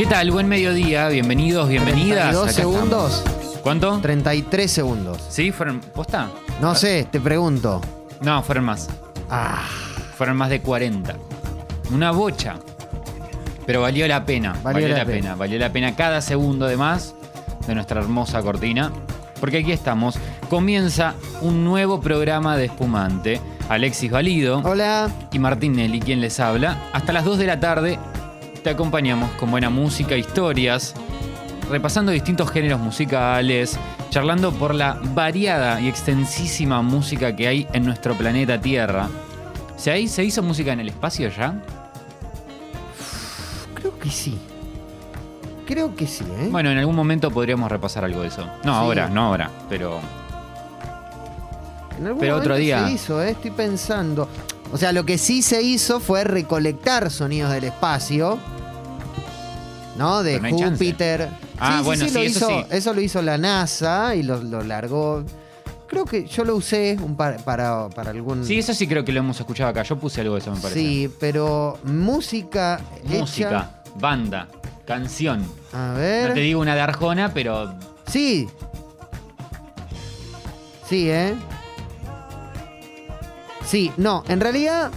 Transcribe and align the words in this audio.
¿Qué 0.00 0.06
tal? 0.06 0.30
Buen 0.30 0.48
mediodía, 0.48 1.08
bienvenidos, 1.08 1.68
bienvenidas. 1.68 2.30
32 2.30 2.44
Acá 2.44 2.52
segundos. 2.54 3.18
estamos. 3.18 3.56
¿Cuánto? 3.62 3.98
33 4.00 4.70
segundos. 4.70 5.22
¿Sí? 5.28 5.52
¿Fueron 5.52 5.80
posta? 5.80 6.30
No 6.58 6.74
sé, 6.74 7.06
te 7.10 7.20
pregunto. 7.20 7.82
No, 8.22 8.42
fueron 8.42 8.64
más. 8.64 8.88
Ah, 9.28 9.62
Fueron 10.16 10.38
más 10.38 10.48
de 10.48 10.62
40. 10.62 11.16
Una 11.92 12.12
bocha. 12.12 12.54
Pero 13.66 13.82
valió 13.82 14.08
la 14.08 14.24
pena. 14.24 14.56
Valió, 14.62 14.88
la, 14.88 15.04
pena. 15.04 15.34
Valió 15.34 15.58
la 15.58 15.70
pena 15.70 15.94
cada 15.94 16.22
segundo 16.22 16.64
de 16.64 16.78
más 16.78 17.14
de 17.66 17.74
nuestra 17.74 18.00
hermosa 18.00 18.40
cortina. 18.40 18.90
Porque 19.38 19.58
aquí 19.58 19.72
estamos. 19.72 20.18
Comienza 20.48 21.12
un 21.42 21.62
nuevo 21.62 22.00
programa 22.00 22.56
de 22.56 22.64
espumante. 22.64 23.38
Alexis 23.68 24.10
Valido 24.10 24.62
hola. 24.64 25.10
y 25.30 25.38
Martín 25.38 25.74
Nelly, 25.74 26.00
quien 26.00 26.22
les 26.22 26.40
habla. 26.40 26.88
Hasta 26.94 27.12
las 27.12 27.26
2 27.26 27.36
de 27.36 27.46
la 27.46 27.60
tarde 27.60 27.98
te 28.62 28.70
acompañamos 28.70 29.30
con 29.32 29.50
buena 29.50 29.70
música, 29.70 30.16
historias, 30.16 30.94
repasando 31.70 32.12
distintos 32.12 32.50
géneros 32.50 32.80
musicales, 32.80 33.78
charlando 34.10 34.52
por 34.52 34.74
la 34.74 34.98
variada 35.14 35.80
y 35.80 35.88
extensísima 35.88 36.82
música 36.82 37.34
que 37.34 37.48
hay 37.48 37.68
en 37.72 37.84
nuestro 37.86 38.14
planeta 38.14 38.60
Tierra. 38.60 39.08
¿Se, 39.76 39.90
ahí, 39.90 40.08
¿Se 40.08 40.24
hizo 40.24 40.42
música 40.42 40.72
en 40.72 40.80
el 40.80 40.88
espacio 40.88 41.30
ya? 41.30 41.54
Creo 43.74 43.98
que 43.98 44.10
sí. 44.10 44.38
Creo 45.66 45.94
que 45.94 46.06
sí, 46.06 46.24
¿eh? 46.38 46.48
Bueno, 46.50 46.70
en 46.70 46.78
algún 46.78 46.96
momento 46.96 47.30
podríamos 47.30 47.70
repasar 47.70 48.04
algo 48.04 48.22
de 48.22 48.28
eso. 48.28 48.44
No 48.64 48.72
Sí. 48.72 48.78
ahora, 48.78 49.08
no 49.08 49.22
ahora, 49.26 49.50
pero 49.68 50.00
En 51.98 52.06
algún 52.08 52.20
pero 52.20 52.36
otro 52.36 52.50
momento 52.54 52.64
día. 52.64 52.86
Se 52.86 52.92
hizo, 52.92 53.22
¿eh? 53.22 53.30
Estoy 53.30 53.52
pensando. 53.52 54.28
O 54.72 54.78
sea, 54.78 54.92
lo 54.92 55.04
que 55.04 55.18
sí 55.18 55.42
se 55.42 55.62
hizo 55.62 56.00
fue 56.00 56.24
recolectar 56.24 57.10
sonidos 57.10 57.52
del 57.52 57.64
espacio. 57.64 58.38
¿No? 59.96 60.22
De 60.22 60.40
no. 60.40 60.50
Júpiter. 60.50 61.28
Ah, 61.58 61.82
bueno, 61.84 62.04
lo 62.04 62.10
sí, 62.10 62.18
eso 62.18 62.38
hizo, 62.38 62.48
sí. 62.48 62.66
eso 62.70 62.94
lo 62.94 63.00
hizo 63.00 63.20
la 63.20 63.36
NASA 63.36 64.14
y 64.14 64.22
lo, 64.22 64.42
lo 64.42 64.62
largó. 64.62 65.24
Creo 65.88 66.04
que 66.04 66.26
yo 66.26 66.44
lo 66.44 66.54
usé 66.56 66.96
un 67.02 67.16
par- 67.16 67.42
para, 67.44 67.88
para 67.90 68.10
algún. 68.12 68.44
sí, 68.44 68.58
eso 68.58 68.72
sí 68.72 68.86
creo 68.86 69.04
que 69.04 69.12
lo 69.12 69.18
hemos 69.20 69.38
escuchado 69.40 69.68
acá. 69.70 69.82
Yo 69.82 69.98
puse 69.98 70.20
algo 70.20 70.34
de 70.34 70.40
eso, 70.40 70.52
me 70.52 70.60
parece. 70.60 70.80
Sí, 70.80 71.10
pero 71.18 71.78
música, 71.84 72.80
Música, 73.04 73.82
banda, 73.96 74.46
canción. 74.86 75.44
A 75.72 75.92
ver. 75.94 76.28
No 76.28 76.34
te 76.34 76.40
digo 76.40 76.60
una 76.60 76.74
de 76.74 76.80
Arjona, 76.80 77.34
pero 77.34 77.74
Sí. 78.06 78.48
Sí, 80.88 81.10
¿eh? 81.10 81.34
Sí, 83.64 83.92
no, 83.96 84.24
en 84.28 84.40
realidad. 84.40 84.90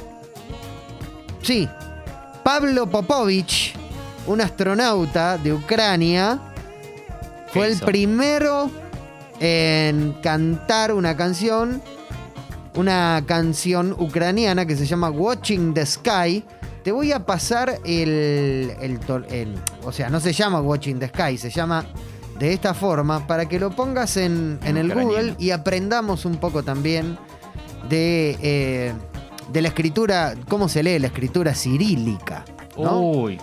Sí. 1.41 1.67
Pablo 2.43 2.87
Popovich, 2.87 3.73
un 4.27 4.41
astronauta 4.41 5.37
de 5.37 5.53
Ucrania, 5.53 6.39
¿Qué 7.51 7.59
fue 7.59 7.67
el 7.67 7.73
hizo? 7.73 7.85
primero 7.85 8.69
en 9.39 10.13
cantar 10.21 10.93
una 10.93 11.15
canción. 11.15 11.81
Una 12.75 13.23
canción 13.27 13.95
ucraniana 13.99 14.65
que 14.65 14.75
se 14.75 14.87
llama 14.87 15.11
Watching 15.11 15.75
the 15.75 15.85
Sky. 15.85 16.43
Te 16.83 16.91
voy 16.91 17.11
a 17.11 17.23
pasar 17.23 17.79
el, 17.85 18.73
el 18.81 18.99
el- 19.29 19.55
O 19.83 19.91
sea, 19.91 20.09
no 20.09 20.19
se 20.19 20.33
llama 20.33 20.59
Watching 20.59 20.97
the 20.97 21.07
Sky, 21.09 21.37
se 21.37 21.51
llama 21.51 21.85
de 22.39 22.51
esta 22.51 22.73
forma 22.73 23.27
para 23.27 23.47
que 23.47 23.59
lo 23.59 23.69
pongas 23.69 24.17
en, 24.17 24.59
en 24.63 24.77
el. 24.77 24.91
Google 24.91 25.35
y 25.37 25.51
aprendamos 25.51 26.25
un 26.25 26.37
poco 26.37 26.63
también 26.63 27.15
de, 27.89 28.37
eh, 28.41 28.93
de 29.51 29.61
la 29.61 29.67
escritura, 29.67 30.35
¿cómo 30.47 30.67
se 30.67 30.83
lee? 30.83 30.99
La 30.99 31.07
escritura 31.07 31.53
cirílica. 31.53 32.45
¿no? 32.77 32.99
Uy. 32.99 33.39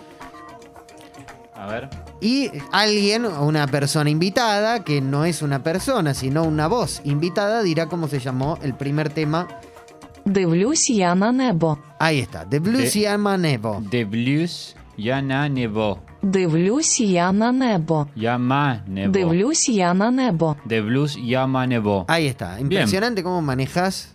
A 1.54 1.66
ver. 1.66 1.88
Y 2.20 2.50
alguien, 2.72 3.24
una 3.24 3.66
persona 3.66 4.10
invitada, 4.10 4.84
que 4.84 5.00
no 5.00 5.24
es 5.24 5.42
una 5.42 5.62
persona, 5.62 6.14
sino 6.14 6.44
una 6.44 6.66
voz 6.68 7.00
invitada, 7.04 7.62
dirá 7.62 7.86
cómo 7.86 8.08
se 8.08 8.18
llamó 8.18 8.58
el 8.62 8.74
primer 8.74 9.10
tema. 9.10 9.48
The 10.30 10.46
Blues 10.46 10.86
Yana 10.88 11.32
Nebo. 11.32 11.78
Ahí 11.98 12.20
está, 12.20 12.46
The 12.48 12.58
Blues 12.58 12.92
The, 12.92 13.00
Yana 13.00 13.36
Nebo. 13.38 13.82
The 13.90 14.04
Blues 14.04 14.76
Yana 14.96 15.48
Nebo. 15.48 16.00
The 16.30 16.46
Blues 16.46 16.98
Yana 16.98 17.52
Nebo. 17.52 18.08
Nebo. 18.14 19.12
The 19.12 19.24
Blues 19.24 19.66
Yana 19.68 20.10
Nebo. 20.10 20.56
The 20.68 20.80
Blues 20.82 21.16
Nebo. 21.16 22.04
Ahí 22.08 22.26
está, 22.26 22.60
impresionante 22.60 23.22
cómo 23.22 23.40
manejas 23.40 24.14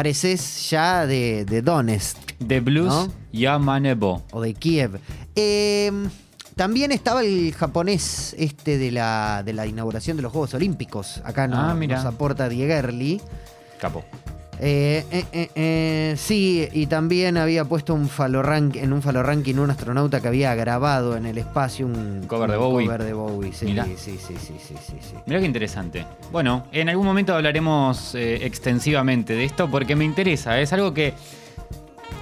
Pareces 0.00 0.68
ya 0.68 1.06
de, 1.06 1.46
de 1.46 1.62
Donetsk 1.62 2.18
The 2.46 2.60
Blues 2.60 2.88
¿No? 2.88 3.08
Yama 3.32 3.80
Nebo. 3.80 4.22
o 4.30 4.42
de 4.42 4.52
Kiev. 4.52 5.00
Eh, 5.34 5.90
también 6.54 6.92
estaba 6.92 7.22
el 7.22 7.54
japonés 7.54 8.36
este 8.38 8.76
de 8.76 8.90
la, 8.92 9.42
de 9.42 9.54
la 9.54 9.64
inauguración 9.66 10.18
de 10.18 10.22
los 10.22 10.32
Juegos 10.32 10.52
Olímpicos. 10.52 11.22
Acá 11.24 11.48
no- 11.48 11.56
Ah, 11.58 11.72
nos 11.74 12.04
aporta 12.04 12.46
Diegerli. 12.50 13.22
Capo. 13.80 14.04
Eh, 14.58 15.04
eh, 15.10 15.24
eh, 15.32 15.50
eh, 15.54 16.14
sí, 16.16 16.66
y 16.72 16.86
también 16.86 17.36
había 17.36 17.64
puesto 17.64 17.92
un 17.94 18.08
en 18.74 18.92
un 18.92 19.02
faloranking 19.02 19.58
un 19.58 19.70
astronauta 19.70 20.20
que 20.20 20.28
había 20.28 20.54
grabado 20.54 21.16
en 21.16 21.26
el 21.26 21.36
espacio 21.38 21.84
un 21.86 22.24
Cover 22.26 22.50
de 22.50 22.56
un 22.56 22.62
Bowie. 22.62 22.86
cover 22.86 23.02
de 23.04 23.12
Bowie, 23.12 23.52
sí, 23.52 23.66
Mirá. 23.66 23.84
sí, 23.84 23.94
sí, 23.96 24.16
sí, 24.18 24.34
sí, 24.38 24.54
sí, 24.58 24.74
sí. 25.00 25.14
Mira 25.26 25.40
qué 25.40 25.46
interesante. 25.46 26.06
Bueno, 26.32 26.64
en 26.72 26.88
algún 26.88 27.04
momento 27.06 27.34
hablaremos 27.34 28.14
eh, 28.14 28.46
extensivamente 28.46 29.34
de 29.34 29.44
esto 29.44 29.70
porque 29.70 29.94
me 29.94 30.04
interesa. 30.04 30.58
Es 30.60 30.72
algo 30.72 30.94
que. 30.94 31.12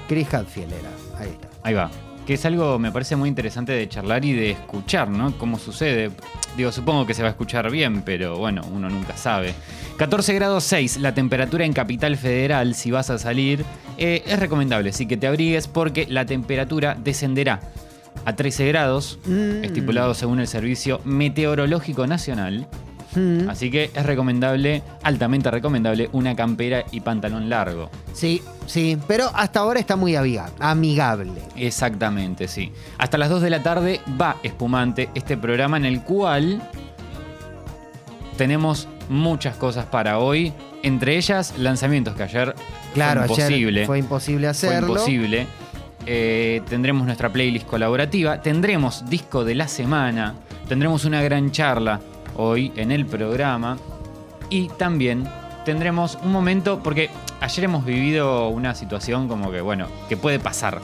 Chris 0.09 0.35
Hadfield 0.35 0.73
era, 0.73 0.91
ahí 1.19 1.31
está. 1.31 1.49
Ahí 1.63 1.75
va. 1.75 1.91
Que 2.27 2.35
es 2.35 2.45
algo, 2.47 2.79
me 2.79 2.91
parece 2.91 3.17
muy 3.17 3.29
interesante 3.29 3.73
de 3.73 3.87
charlar 3.89 4.25
y 4.25 4.33
de 4.33 4.53
escuchar, 4.53 5.11
¿no? 5.11 5.37
Cómo 5.37 5.59
sucede. 5.59 6.11
Digo, 6.57 6.73
supongo 6.73 7.05
que 7.07 7.13
se 7.13 7.21
va 7.23 7.29
a 7.29 7.31
escuchar 7.33 7.71
bien, 7.71 8.01
pero 8.03 8.39
bueno, 8.39 8.63
uno 8.73 8.89
nunca 8.89 9.15
sabe. 9.17 9.55
14 9.99 10.33
grados 10.35 10.65
6, 10.65 10.99
la 10.99 11.13
temperatura 11.13 11.65
en 11.67 11.73
Capital 11.75 12.17
Federal, 12.17 12.75
si 12.75 12.91
vas 12.91 13.11
a 13.11 13.19
salir, 13.19 13.65
eh, 13.99 14.23
es 14.27 14.39
recomendable, 14.41 14.93
sí 14.93 15.07
que 15.07 15.17
te 15.19 15.27
abrigues 15.27 15.69
porque 15.69 16.07
la 16.09 16.25
temperatura 16.25 16.97
descenderá 16.99 17.61
a 18.25 18.35
13 18.35 18.69
grados, 18.69 19.19
Mm. 19.27 19.63
estipulado 19.65 20.15
según 20.15 20.41
el 20.41 20.47
Servicio 20.49 21.01
Meteorológico 21.05 22.07
Nacional. 22.07 22.67
Mm, 23.15 23.49
Así 23.49 23.71
que 23.71 23.91
es 23.95 24.07
recomendable, 24.07 24.83
altamente 25.03 25.51
recomendable, 25.51 26.09
una 26.13 26.35
campera 26.35 26.85
y 26.91 27.01
pantalón 27.01 27.49
largo. 27.49 27.91
Sí, 28.13 28.43
sí, 28.67 28.99
pero 29.07 29.31
hasta 29.35 29.61
ahora 29.61 29.79
está 29.81 29.95
muy 29.97 30.17
amiga- 30.17 30.51
amigable. 30.59 31.41
Exactamente, 31.57 32.49
sí. 32.49 32.73
Hasta 32.99 33.17
las 33.19 33.31
2 33.31 33.43
de 33.43 33.51
la 33.51 33.63
tarde 33.63 34.01
va 34.21 34.37
Espumante, 34.43 35.11
este 35.15 35.37
programa 35.37 35.77
en 35.77 35.85
el 35.85 36.03
cual 36.03 36.61
tenemos 38.37 38.89
muchas 39.09 39.57
cosas 39.57 39.87
para 39.87 40.19
hoy. 40.19 40.53
Entre 40.83 41.17
ellas, 41.17 41.55
lanzamientos 41.59 42.15
que 42.17 42.25
ayer 42.25 42.55
Claro, 42.95 43.23
fue 43.27 43.35
imposible. 43.37 43.79
ayer 43.81 43.87
fue 43.87 43.99
imposible 43.99 44.41
Fue 44.55 44.69
hacerlo. 44.69 44.89
imposible. 44.89 45.47
Eh, 46.07 46.61
tendremos 46.69 47.07
nuestra 47.07 47.31
playlist 47.33 47.67
colaborativa, 47.67 48.43
tendremos 48.43 49.09
disco 49.09 49.45
de 49.45 49.55
la 49.55 49.69
semana, 49.69 50.35
tendremos 50.69 51.07
una 51.07 51.23
gran 51.23 51.51
charla 51.51 52.01
hoy 52.37 52.73
en 52.77 52.91
el 52.93 53.07
programa 53.07 53.79
y 54.51 54.69
también 54.69 55.29
tendremos 55.65 56.19
un 56.23 56.31
momento, 56.33 56.81
porque 56.83 57.11
ayer 57.41 57.65
hemos 57.65 57.85
vivido 57.85 58.49
una 58.49 58.75
situación 58.75 59.29
como 59.29 59.51
que, 59.51 59.61
bueno, 59.61 59.87
que 60.09 60.17
puede 60.17 60.39
pasar. 60.39 60.81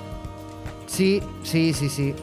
Sí, 0.86 1.22
sí, 1.42 1.72
sí, 1.74 1.88
sí. 1.88 2.14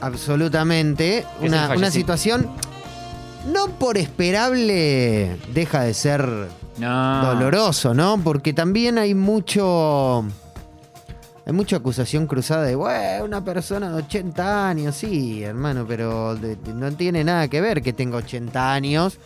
Absolutamente. 0.00 1.24
Una, 1.40 1.70
una 1.76 1.90
situación 1.90 2.48
no 3.46 3.68
por 3.68 3.96
esperable 3.96 5.36
deja 5.52 5.82
de 5.82 5.94
ser 5.94 6.28
No. 6.78 7.24
doloroso, 7.24 7.94
¿no? 7.94 8.20
Porque 8.22 8.52
también 8.52 8.98
hay 8.98 9.14
mucho. 9.14 10.24
Hay 11.50 11.56
mucha 11.56 11.78
acusación 11.78 12.28
cruzada 12.28 12.62
de, 12.62 12.76
"Bueno, 12.76 13.24
una 13.24 13.42
persona 13.44 13.90
de 13.90 13.96
80 13.96 14.68
años, 14.68 14.94
sí, 14.94 15.42
hermano, 15.42 15.84
pero 15.84 16.36
de- 16.36 16.54
de- 16.54 16.72
no 16.72 16.92
tiene 16.92 17.24
nada 17.24 17.48
que 17.48 17.60
ver 17.60 17.82
que 17.82 17.92
tenga 17.92 18.18
80 18.18 18.72
años 18.72 19.18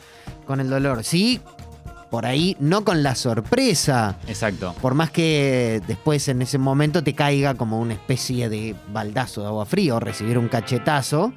con 0.46 0.58
el 0.58 0.70
dolor. 0.70 1.04
Sí, 1.04 1.38
por 2.10 2.24
ahí, 2.24 2.56
no 2.60 2.82
con 2.82 3.02
la 3.02 3.14
sorpresa. 3.14 4.16
Exacto. 4.26 4.74
Por 4.80 4.94
más 4.94 5.10
que 5.10 5.82
después 5.86 6.26
en 6.28 6.40
ese 6.40 6.56
momento 6.56 7.04
te 7.04 7.12
caiga 7.14 7.56
como 7.56 7.78
una 7.78 7.92
especie 7.92 8.48
de 8.48 8.74
baldazo 8.90 9.42
de 9.42 9.48
agua 9.48 9.66
fría 9.66 9.94
o 9.96 10.00
recibir 10.00 10.38
un 10.38 10.48
cachetazo, 10.48 11.34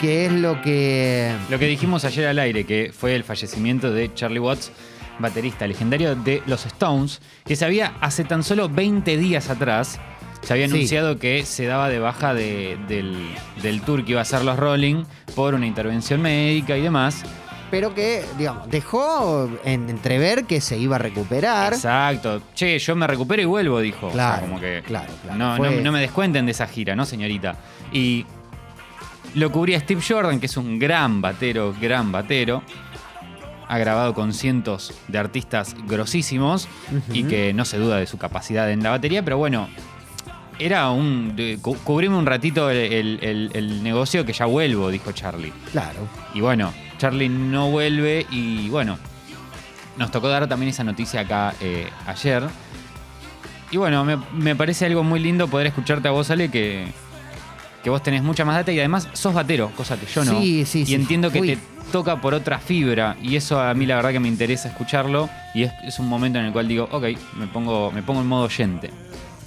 que 0.00 0.24
es 0.24 0.32
lo 0.32 0.62
que... 0.62 1.30
Lo 1.50 1.58
que 1.58 1.66
dijimos 1.66 2.06
ayer 2.06 2.26
al 2.28 2.38
aire, 2.38 2.64
que 2.64 2.90
fue 2.96 3.14
el 3.14 3.22
fallecimiento 3.22 3.92
de 3.92 4.14
Charlie 4.14 4.38
Watts, 4.40 4.70
baterista 5.18 5.66
legendario 5.66 6.14
de 6.16 6.42
los 6.46 6.66
Stones, 6.66 7.20
que 7.44 7.56
se 7.56 7.64
había 7.64 7.94
hace 8.00 8.24
tan 8.24 8.42
solo 8.42 8.68
20 8.68 9.16
días 9.16 9.50
atrás, 9.50 10.00
se 10.42 10.52
había 10.52 10.66
Sí. 10.68 10.74
anunciado 10.74 11.18
que 11.18 11.44
se 11.44 11.66
daba 11.66 11.88
de 11.88 11.98
baja 11.98 12.34
de- 12.34 12.76
del, 12.88 13.16
del 13.62 13.80
tour 13.82 14.04
que 14.04 14.10
iba 14.12 14.20
a 14.20 14.22
hacer 14.22 14.44
los 14.44 14.58
Rolling 14.58 15.04
por 15.34 15.54
una 15.54 15.66
intervención 15.66 16.20
médica 16.20 16.76
y 16.76 16.82
demás. 16.82 17.22
Pero 17.70 17.94
que, 17.94 18.22
digamos, 18.38 18.68
dejó 18.70 19.50
en 19.64 19.88
entrever 19.88 20.44
que 20.44 20.60
se 20.60 20.76
iba 20.76 20.96
a 20.96 20.98
recuperar. 20.98 21.72
Exacto. 21.72 22.42
Che, 22.54 22.78
yo 22.78 22.94
me 22.94 23.06
recupero 23.06 23.42
y 23.42 23.46
vuelvo, 23.46 23.80
dijo. 23.80 24.08
O 24.08 24.12
sea, 24.12 24.34
Claro, 24.36 24.40
como 24.42 24.60
que 24.60 24.82
claro, 24.86 25.12
claro. 25.22 25.38
No, 25.38 25.58
no, 25.58 25.70
no 25.80 25.92
me 25.92 26.00
descuenten 26.00 26.44
de 26.44 26.52
esa 26.52 26.66
gira, 26.68 26.94
¿no, 26.94 27.04
señorita? 27.04 27.56
Y 27.92 28.26
Lo 29.34 29.50
cubría 29.50 29.80
Steve 29.80 30.00
Jordan, 30.06 30.38
que 30.38 30.46
es 30.46 30.56
un 30.56 30.78
gran 30.78 31.20
batero, 31.20 31.74
gran 31.80 32.12
batero. 32.12 32.62
Ha 33.68 33.78
grabado 33.78 34.12
con 34.14 34.32
cientos 34.34 34.92
de 35.08 35.18
artistas 35.18 35.74
grosísimos 35.86 36.68
y 37.12 37.24
que 37.24 37.52
no 37.54 37.64
se 37.64 37.78
duda 37.78 37.96
de 37.96 38.06
su 38.06 38.18
capacidad 38.18 38.70
en 38.70 38.82
la 38.82 38.90
batería, 38.90 39.22
pero 39.24 39.38
bueno, 39.38 39.68
era 40.58 40.90
un. 40.90 41.34
de- 41.34 41.58
cu- 41.60 41.76
cubrime 41.82 42.16
un 42.16 42.26
ratito 42.26 42.70
el, 42.70 42.76
el- 42.92 43.18
el- 43.22 43.50
el 43.54 43.82
negocio 43.82 44.24
que 44.24 44.32
ya 44.32 44.44
vuelvo, 44.46 44.90
dijo 44.90 45.12
Charlie. 45.12 45.52
Claro. 45.72 46.00
Y 46.34 46.40
bueno, 46.40 46.72
Charlie 46.98 47.28
no 47.28 47.70
vuelve 47.70 48.26
y 48.30 48.68
bueno, 48.68 48.98
nos 49.96 50.10
tocó 50.10 50.28
dar 50.28 50.46
también 50.48 50.70
esa 50.70 50.84
noticia 50.84 51.20
acá 51.20 51.54
eh, 51.60 51.88
ayer. 52.06 52.44
Y 53.70 53.76
bueno, 53.78 54.04
me, 54.04 54.16
me 54.32 54.54
parece 54.54 54.86
algo 54.86 55.02
muy 55.02 55.18
lindo 55.20 55.48
poder 55.48 55.66
escucharte 55.68 56.06
a 56.06 56.12
vos, 56.12 56.30
Ale, 56.30 56.50
que, 56.50 56.86
que 57.82 57.90
vos 57.90 58.02
tenés 58.02 58.22
mucha 58.22 58.44
más 58.44 58.54
data 58.56 58.70
y 58.70 58.78
además 58.78 59.08
sos 59.14 59.34
batero, 59.34 59.70
cosa 59.76 59.96
que 59.98 60.06
yo 60.06 60.24
no. 60.24 60.38
Sí, 60.40 60.64
sí, 60.66 60.80
y 60.82 60.86
sí. 60.86 60.94
entiendo 60.94 61.32
que 61.32 61.40
te 61.40 61.58
toca 61.92 62.20
por 62.20 62.34
otra 62.34 62.58
fibra 62.58 63.16
y 63.22 63.36
eso 63.36 63.60
a 63.60 63.72
mí 63.74 63.86
la 63.86 63.96
verdad 63.96 64.10
que 64.12 64.20
me 64.20 64.28
interesa 64.28 64.68
escucharlo 64.68 65.28
y 65.54 65.62
es, 65.64 65.72
es 65.84 65.98
un 65.98 66.08
momento 66.08 66.38
en 66.38 66.46
el 66.46 66.52
cual 66.52 66.66
digo, 66.68 66.88
ok, 66.90 67.04
me 67.36 67.46
pongo, 67.46 67.90
me 67.92 68.02
pongo 68.02 68.20
en 68.20 68.26
modo 68.26 68.44
oyente. 68.44 68.90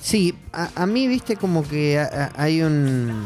Sí, 0.01 0.33
a, 0.53 0.69
a 0.75 0.85
mí, 0.85 1.07
viste, 1.07 1.35
como 1.35 1.67
que 1.67 1.99
a- 1.99 2.31
a- 2.35 2.41
hay 2.41 2.61
un. 2.61 3.25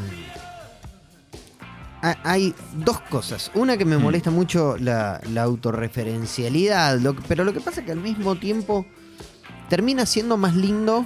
Hay 2.23 2.55
dos 2.73 2.99
cosas. 3.01 3.51
Una 3.53 3.77
que 3.77 3.85
me 3.85 3.95
Mm. 3.97 4.01
molesta 4.01 4.31
mucho 4.31 4.75
la, 4.79 5.21
la 5.31 5.43
autorreferencialidad, 5.43 6.97
lo 6.99 7.13
pero 7.15 7.43
lo 7.43 7.53
que 7.53 7.59
pasa 7.61 7.81
es 7.81 7.85
que 7.85 7.91
al 7.91 7.99
mismo 7.99 8.35
tiempo 8.37 8.87
termina 9.69 10.07
siendo 10.07 10.35
más 10.37 10.55
lindo, 10.55 11.05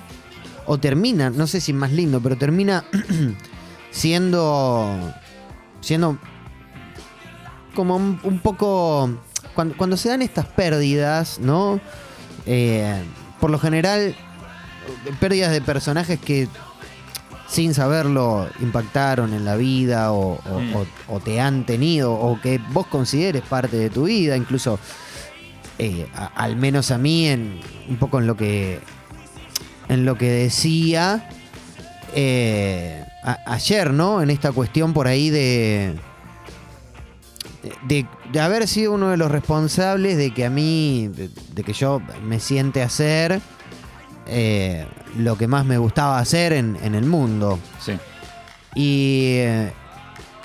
o 0.65 0.77
termina, 0.77 1.29
no 1.29 1.47
sé 1.47 1.59
si 1.59 1.73
más 1.73 1.91
lindo, 1.91 2.21
pero 2.21 2.37
termina 2.37 2.85
siendo. 3.91 5.13
siendo 5.81 6.17
como 7.75 7.95
un, 7.95 8.19
un 8.23 8.39
poco. 8.39 9.09
Cuando, 9.53 9.77
cuando 9.77 9.95
se 9.97 10.09
dan 10.09 10.21
estas 10.23 10.45
pérdidas, 10.47 11.37
¿no? 11.39 11.79
Eh, 12.47 13.03
por 13.39 13.51
lo 13.51 13.59
general, 13.59 14.15
pérdidas 15.19 15.51
de 15.51 15.61
personajes 15.61 16.19
que 16.19 16.47
sin 17.47 17.73
saberlo 17.75 18.47
impactaron 18.59 19.33
en 19.33 19.45
la 19.45 19.55
vida 19.55 20.11
o, 20.11 20.39
o- 20.49 20.59
Mm. 20.59 20.75
o- 20.75 20.85
o 21.15 21.19
te 21.19 21.39
han 21.39 21.65
tenido 21.65 22.11
o 22.13 22.41
que 22.41 22.59
vos 22.71 22.87
consideres 22.87 23.43
parte 23.43 23.77
de 23.77 23.89
tu 23.91 24.05
vida, 24.05 24.35
incluso 24.35 24.79
eh, 25.77 26.07
a- 26.15 26.27
al 26.35 26.55
menos 26.55 26.89
a 26.91 26.97
mí 26.97 27.27
en 27.27 27.59
un 27.87 27.97
poco 27.97 28.19
en 28.19 28.27
lo 28.27 28.35
que 28.35 28.79
en 29.89 30.05
lo 30.05 30.17
que 30.17 30.25
decía 30.29 31.29
eh, 32.15 33.03
a- 33.23 33.39
ayer, 33.53 33.91
¿no? 33.91 34.21
En 34.21 34.29
esta 34.31 34.51
cuestión 34.51 34.93
por 34.93 35.07
ahí 35.07 35.29
de, 35.29 35.93
de 37.87 38.05
de 38.31 38.39
haber 38.39 38.67
sido 38.67 38.93
uno 38.93 39.09
de 39.09 39.17
los 39.17 39.31
responsables 39.31 40.17
de 40.17 40.33
que 40.33 40.45
a 40.45 40.49
mí, 40.49 41.09
de, 41.15 41.29
de 41.53 41.63
que 41.63 41.73
yo 41.73 42.01
me 42.23 42.39
siente 42.39 42.81
hacer 42.81 43.39
eh, 44.27 44.87
lo 45.17 45.37
que 45.37 45.47
más 45.47 45.65
me 45.65 45.77
gustaba 45.77 46.19
hacer 46.19 46.53
en, 46.53 46.77
en 46.83 46.95
el 46.95 47.05
mundo. 47.05 47.59
Sí. 47.79 47.93
Y, 48.75 49.35
eh, 49.35 49.71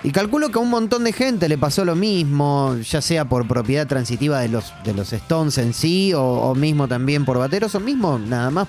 y 0.05 0.13
calculo 0.13 0.51
que 0.51 0.59
a 0.59 0.63
un 0.63 0.71
montón 0.71 1.05
de 1.05 1.13
gente 1.13 1.49
le 1.49 1.59
pasó 1.59 1.85
lo 1.85 1.97
mismo, 1.97 2.77
ya 2.77 3.01
sea 3.01 3.25
por 3.25 3.49
propiedad 3.49 3.87
transitiva 3.87 4.41
de 4.41 4.49
los, 4.49 4.73
de 4.85 4.95
los 4.95 5.13
Stones 5.13 5.59
en 5.59 5.75
sí, 5.75 6.15
o, 6.15 6.23
o 6.23 6.55
mismo 6.55 6.87
también 6.87 7.25
por 7.25 7.39
bateros, 7.39 7.75
o 7.75 7.81
mismo 7.81 8.19
nada 8.19 8.51
más 8.51 8.69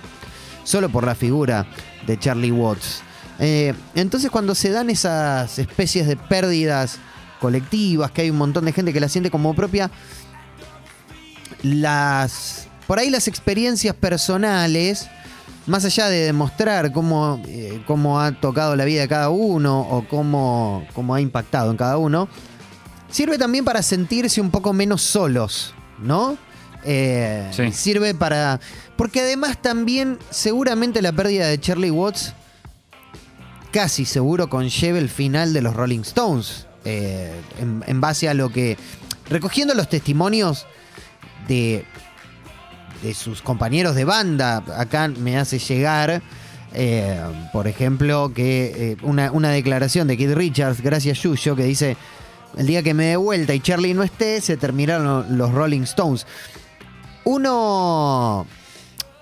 solo 0.63 0.89
por 0.89 1.05
la 1.05 1.15
figura 1.15 1.67
de 2.07 2.17
Charlie 2.17 2.51
Watts. 2.51 3.03
Eh, 3.39 3.73
entonces 3.93 4.31
cuando 4.31 4.55
se 4.55 4.71
dan 4.71 4.89
esas 4.89 5.59
especies 5.59 6.07
de 6.07 6.15
pérdidas 6.15 6.97
colectivas, 7.41 8.11
que 8.11 8.21
hay 8.21 8.29
un 8.29 8.37
montón 8.37 8.63
de 8.63 8.71
gente 8.71 8.93
que 8.93 9.01
la 9.01 9.09
siente 9.09 9.29
como 9.29 9.53
propia, 9.53 9.91
las 11.63 12.69
por 12.87 12.99
ahí 12.99 13.09
las 13.09 13.27
experiencias 13.27 13.95
personales, 13.95 15.07
más 15.65 15.85
allá 15.85 16.09
de 16.09 16.25
demostrar 16.25 16.91
cómo, 16.91 17.41
eh, 17.47 17.81
cómo 17.87 18.19
ha 18.19 18.33
tocado 18.33 18.75
la 18.75 18.83
vida 18.83 19.01
de 19.01 19.07
cada 19.07 19.29
uno 19.29 19.79
o 19.79 20.05
cómo, 20.07 20.85
cómo 20.93 21.15
ha 21.15 21.21
impactado 21.21 21.71
en 21.71 21.77
cada 21.77 21.97
uno, 21.97 22.27
sirve 23.09 23.37
también 23.37 23.63
para 23.63 23.81
sentirse 23.81 24.41
un 24.41 24.51
poco 24.51 24.73
menos 24.73 25.01
solos, 25.01 25.73
¿no? 25.99 26.37
Eh, 26.83 27.49
Sí. 27.53 27.71
Sirve 27.71 28.13
para... 28.13 28.59
Porque 28.97 29.21
además 29.21 29.61
también 29.61 30.19
seguramente 30.29 31.01
la 31.01 31.13
pérdida 31.13 31.47
de 31.47 31.59
Charlie 31.59 31.91
Watts 31.91 32.33
casi 33.71 34.03
seguro 34.03 34.49
conlleve 34.49 34.99
el 34.99 35.07
final 35.09 35.53
de 35.53 35.61
los 35.61 35.75
Rolling 35.75 36.01
Stones. 36.01 36.67
Eh, 36.85 37.31
en, 37.59 37.83
en 37.87 38.01
base 38.01 38.29
a 38.29 38.33
lo 38.33 38.49
que... 38.49 38.77
Recogiendo 39.29 39.73
los 39.73 39.87
testimonios 39.87 40.67
de, 41.47 41.85
de 43.01 43.13
sus 43.13 43.41
compañeros 43.41 43.95
de 43.95 44.03
banda, 44.03 44.63
acá 44.77 45.07
me 45.07 45.37
hace 45.37 45.57
llegar, 45.57 46.21
eh, 46.73 47.19
por 47.53 47.67
ejemplo, 47.67 48.33
que 48.33 48.73
eh, 48.75 48.97
una, 49.03 49.31
una 49.31 49.49
declaración 49.49 50.07
de 50.07 50.17
Keith 50.17 50.33
Richards, 50.33 50.81
gracias 50.81 51.21
Yuyo, 51.23 51.55
que 51.55 51.63
dice, 51.63 51.95
el 52.57 52.67
día 52.67 52.83
que 52.83 52.93
me 52.93 53.05
dé 53.05 53.15
vuelta 53.15 53.53
y 53.53 53.61
Charlie 53.61 53.93
no 53.93 54.03
esté, 54.03 54.41
se 54.41 54.57
terminaron 54.57 55.37
los 55.37 55.51
Rolling 55.53 55.83
Stones. 55.83 56.27
Uno 57.23 58.45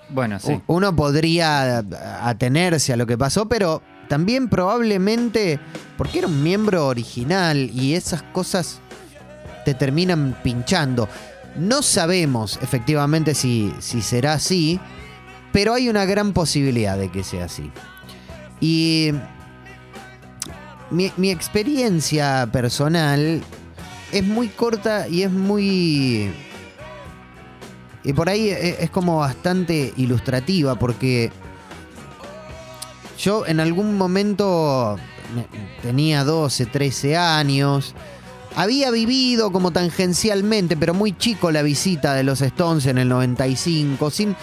Bueno, 0.08 0.40
sí. 0.40 0.60
Uno 0.66 0.96
podría 0.96 1.84
atenerse 2.22 2.94
a 2.94 2.96
lo 2.96 3.06
que 3.06 3.16
pasó, 3.16 3.46
pero 3.46 3.82
también 4.10 4.48
probablemente 4.48 5.60
porque 5.96 6.18
era 6.18 6.26
un 6.26 6.42
miembro 6.42 6.88
original 6.88 7.70
y 7.72 7.94
esas 7.94 8.22
cosas 8.24 8.80
te 9.64 9.72
terminan 9.72 10.36
pinchando. 10.42 11.08
No 11.56 11.80
sabemos 11.80 12.58
efectivamente 12.60 13.36
si, 13.36 13.72
si 13.78 14.02
será 14.02 14.32
así, 14.32 14.80
pero 15.52 15.74
hay 15.74 15.88
una 15.88 16.06
gran 16.06 16.32
posibilidad 16.32 16.98
de 16.98 17.08
que 17.08 17.22
sea 17.22 17.44
así. 17.44 17.70
Y 18.60 19.12
mi, 20.90 21.12
mi 21.16 21.30
experiencia 21.30 22.48
personal 22.50 23.40
es 24.10 24.24
muy 24.24 24.48
corta 24.48 25.06
y 25.06 25.22
es 25.22 25.30
muy... 25.30 26.32
Y 28.02 28.12
por 28.12 28.28
ahí 28.28 28.48
es 28.48 28.90
como 28.90 29.18
bastante 29.18 29.92
ilustrativa 29.96 30.74
porque 30.76 31.30
yo 33.22 33.46
en 33.46 33.60
algún 33.60 33.96
momento 33.98 34.96
me- 35.34 35.46
tenía 35.82 36.24
12, 36.24 36.66
13 36.66 37.16
años. 37.16 37.94
Había 38.56 38.90
vivido 38.90 39.52
como 39.52 39.70
tangencialmente, 39.70 40.76
pero 40.76 40.92
muy 40.94 41.12
chico, 41.16 41.50
la 41.52 41.62
visita 41.62 42.14
de 42.14 42.24
los 42.24 42.40
Stones 42.40 42.86
en 42.86 42.98
el 42.98 43.08
95, 43.08 44.10
sin, 44.10 44.34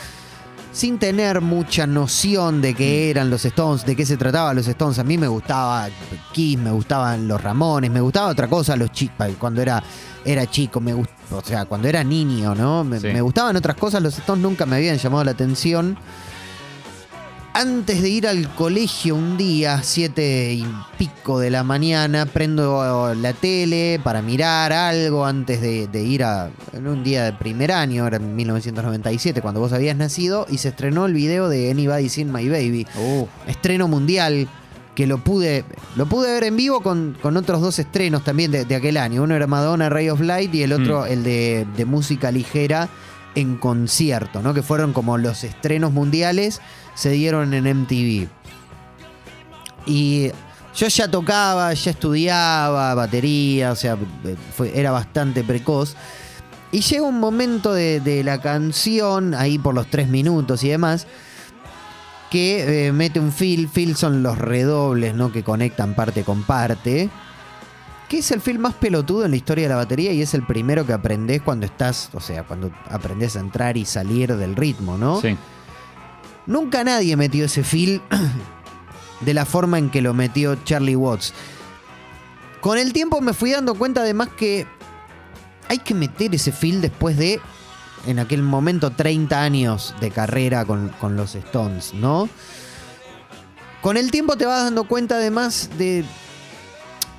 sin 0.72 0.98
tener 0.98 1.42
mucha 1.42 1.86
noción 1.88 2.62
de 2.62 2.74
qué 2.74 3.10
eran 3.10 3.30
los 3.30 3.44
Stones, 3.44 3.86
de 3.86 3.96
qué 3.98 4.06
se 4.06 4.16
trataba 4.16 4.54
los 4.54 4.66
Stones. 4.68 4.98
A 5.00 5.04
mí 5.04 5.18
me 5.18 5.28
gustaba 5.28 5.90
Kiss, 6.32 6.58
me 6.58 6.72
gustaban 6.72 7.28
los 7.28 7.42
Ramones, 7.42 7.92
me 7.92 8.00
gustaba 8.00 8.30
otra 8.30 8.48
cosa 8.48 8.78
los 8.78 8.92
chicos 8.94 9.28
cuando 9.38 9.62
era, 9.62 9.84
era 10.24 10.50
chico, 10.50 10.80
me 10.80 10.94
gust- 10.96 11.10
o 11.32 11.42
sea, 11.44 11.66
cuando 11.66 11.90
era 11.90 12.02
niño, 12.04 12.56
¿no? 12.56 12.86
Me, 12.86 13.02
Sí. 13.02 13.08
me 13.08 13.20
gustaban 13.22 13.58
otras 13.58 13.76
cosas, 13.76 14.02
los 14.02 14.18
Stones 14.18 14.42
nunca 14.42 14.66
me 14.66 14.78
habían 14.78 14.98
llamado 14.98 15.26
la 15.26 15.32
atención. 15.32 15.98
Antes 17.60 18.04
de 18.04 18.10
ir 18.10 18.28
al 18.28 18.54
colegio 18.54 19.16
un 19.16 19.36
día, 19.36 19.82
siete 19.82 20.54
y 20.54 20.64
pico 21.00 21.40
de 21.40 21.50
la 21.50 21.64
mañana, 21.64 22.28
prendo 22.28 23.16
la 23.16 23.34
tele 23.34 24.00
para 24.04 24.22
mirar 24.22 24.72
algo 24.72 25.26
antes 25.26 25.60
de, 25.60 25.88
de 25.88 26.04
ir 26.04 26.24
a. 26.24 26.52
En 26.74 26.88
un 26.88 27.04
día 27.04 27.24
de 27.26 27.34
primer 27.34 27.72
año, 27.72 28.06
era 28.06 28.18
en 28.18 28.36
1997, 28.36 29.42
cuando 29.42 29.60
vos 29.60 29.74
habías 29.74 29.98
nacido, 29.98 30.46
y 30.48 30.60
se 30.60 30.68
estrenó 30.68 31.08
el 31.08 31.14
video 31.16 31.50
de 31.50 31.72
Anybody 31.72 32.10
Seen 32.10 32.32
My 32.32 32.48
Baby. 32.48 32.86
Uh, 32.96 33.26
Estreno 33.48 33.88
mundial 33.88 34.48
que 34.94 35.08
lo 35.08 35.18
pude 35.18 35.66
lo 35.96 36.06
pude 36.06 36.32
ver 36.34 36.44
en 36.44 36.58
vivo 36.58 36.82
con, 36.82 37.18
con 37.24 37.38
otros 37.38 37.62
dos 37.62 37.80
estrenos 37.80 38.24
también 38.24 38.52
de, 38.52 38.66
de 38.66 38.76
aquel 38.76 38.98
año. 38.98 39.24
Uno 39.24 39.34
era 39.34 39.48
Madonna 39.48 39.90
Ray 39.90 40.12
of 40.12 40.22
Light 40.22 40.54
y 40.54 40.62
el 40.62 40.74
otro 40.74 41.06
Mm. 41.06 41.12
el 41.12 41.24
de, 41.24 41.68
de 41.76 41.86
música 41.86 42.32
ligera 42.32 42.88
en 43.34 43.58
concierto, 43.58 44.42
¿no? 44.42 44.56
Que 44.56 44.64
fueron 44.64 44.94
como 44.94 45.18
los 45.20 45.44
estrenos 45.44 45.92
mundiales 45.92 46.60
se 46.98 47.12
dieron 47.12 47.54
en 47.54 47.68
MTV. 47.68 48.28
Y 49.86 50.32
yo 50.76 50.88
ya 50.88 51.10
tocaba, 51.10 51.74
ya 51.74 51.92
estudiaba 51.92 52.94
batería, 52.96 53.72
o 53.72 53.76
sea, 53.76 53.98
fue- 54.56 54.78
era 54.78 54.92
bastante 54.92 55.44
precoz. 55.44 55.96
Y 56.72 56.82
llega 56.82 57.04
un 57.04 57.20
momento 57.20 57.74
de, 57.74 58.02
de 58.02 58.24
la 58.24 58.42
canción, 58.42 59.34
ahí 59.34 59.58
por 59.58 59.74
los 59.74 59.88
tres 59.90 60.10
minutos 60.10 60.64
y 60.64 60.70
demás, 60.70 61.08
que 62.30 62.88
eh, 62.88 62.92
mete 62.92 63.20
un 63.22 63.32
fill. 63.32 63.70
Fill 63.70 63.96
son 63.96 64.22
los 64.22 64.38
redobles, 64.38 65.16
¿no? 65.16 65.32
Que 65.32 65.44
conectan 65.44 65.94
parte 65.96 66.24
con 66.24 66.44
parte. 66.44 67.10
Que 68.10 68.18
es 68.20 68.32
el 68.32 68.42
fill 68.42 68.60
más 68.60 68.74
pelotudo 68.74 69.24
en 69.26 69.32
la 69.32 69.38
historia 69.38 69.64
de 69.66 69.70
la 69.70 69.76
batería 69.78 70.12
y 70.14 70.22
es 70.22 70.34
el 70.34 70.44
primero 70.46 70.86
que 70.86 70.94
aprendés 70.94 71.42
cuando 71.42 71.66
estás, 71.66 72.10
o 72.14 72.20
sea, 72.22 72.44
cuando 72.44 72.72
aprendés 72.90 73.36
a 73.36 73.40
entrar 73.42 73.76
y 73.78 73.84
salir 73.86 74.34
del 74.36 74.56
ritmo, 74.56 74.98
¿no? 74.98 75.22
sí. 75.22 75.38
Nunca 76.48 76.84
nadie 76.84 77.16
metió 77.18 77.46
ese 77.46 77.64
fill 77.64 78.02
de 79.22 79.34
la 79.34 79.46
forma 79.46 79.78
en 79.78 79.90
que 79.90 80.02
lo 80.02 80.14
metió 80.14 80.56
Charlie 80.64 80.96
Watts. 80.96 81.34
Con 82.62 82.78
el 82.78 82.94
tiempo 82.94 83.22
me 83.22 83.34
fui 83.34 83.52
dando 83.52 83.76
cuenta 83.76 84.02
además 84.02 84.30
que 84.36 84.66
hay 85.68 85.80
que 85.80 85.94
meter 85.94 86.34
ese 86.34 86.52
feel 86.52 86.82
después 86.82 87.18
de, 87.18 87.40
en 88.06 88.20
aquel 88.20 88.42
momento, 88.42 88.92
30 88.92 89.42
años 89.42 89.94
de 90.00 90.12
carrera 90.12 90.66
con, 90.66 90.90
con 91.00 91.16
los 91.16 91.36
Stones, 91.36 91.94
¿no? 91.94 92.30
Con 93.82 93.98
el 93.98 94.12
tiempo 94.12 94.38
te 94.38 94.46
vas 94.46 94.64
dando 94.64 94.86
cuenta 94.86 95.16
además 95.16 95.70
de, 95.78 96.04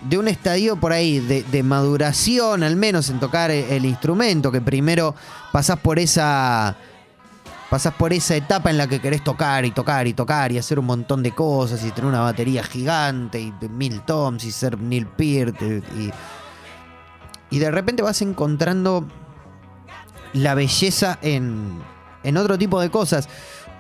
de 0.08 0.18
un 0.18 0.28
estadio 0.28 0.76
por 0.76 0.92
ahí, 0.92 1.20
de, 1.20 1.42
de 1.44 1.62
maduración 1.62 2.62
al 2.62 2.76
menos 2.76 3.11
en 3.11 3.20
tocar 3.20 3.50
el, 3.50 3.64
el 3.66 3.85
instrumento, 3.85 4.50
que 4.50 4.61
primero 4.61 5.14
pasás 5.52 5.78
por 5.78 5.99
esa... 5.99 6.76
Pasás 7.70 7.92
por 7.94 8.14
esa 8.14 8.34
etapa 8.34 8.70
en 8.70 8.78
la 8.78 8.87
que 8.87 8.98
querés 8.98 9.22
tocar 9.22 9.66
y 9.66 9.72
tocar 9.72 10.06
y 10.06 10.14
tocar 10.14 10.52
y 10.52 10.58
hacer 10.58 10.78
un 10.78 10.87
montón 10.87 11.22
de 11.22 11.32
cosas 11.32 11.84
y 11.84 11.90
tener 11.90 12.08
una 12.08 12.20
batería 12.20 12.62
gigante 12.62 13.40
y 13.40 13.52
mil 13.68 14.00
toms 14.02 14.44
y 14.44 14.52
ser 14.52 14.80
Neil 14.80 15.06
Peart 15.06 15.60
y, 15.62 16.10
y 17.50 17.58
de 17.58 17.70
repente 17.70 18.02
vas 18.02 18.22
encontrando 18.22 19.06
la 20.32 20.54
belleza 20.54 21.18
en, 21.20 21.78
en 22.22 22.37
otro 22.38 22.56
tipo 22.56 22.80
de 22.80 22.90
cosas. 22.90 23.28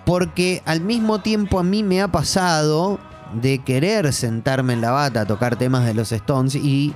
Porque 0.04 0.62
al 0.66 0.80
mismo 0.80 1.20
tiempo 1.20 1.58
a 1.58 1.62
mí 1.62 1.82
me 1.82 2.02
ha 2.02 2.08
pasado 2.08 2.98
de 3.32 3.58
querer 3.58 4.12
sentarme 4.12 4.72
en 4.72 4.80
la 4.80 4.90
bata 4.90 5.22
a 5.22 5.26
tocar 5.26 5.56
temas 5.56 5.84
de 5.84 5.94
los 5.94 6.12
Stones 6.12 6.54
y 6.54 6.94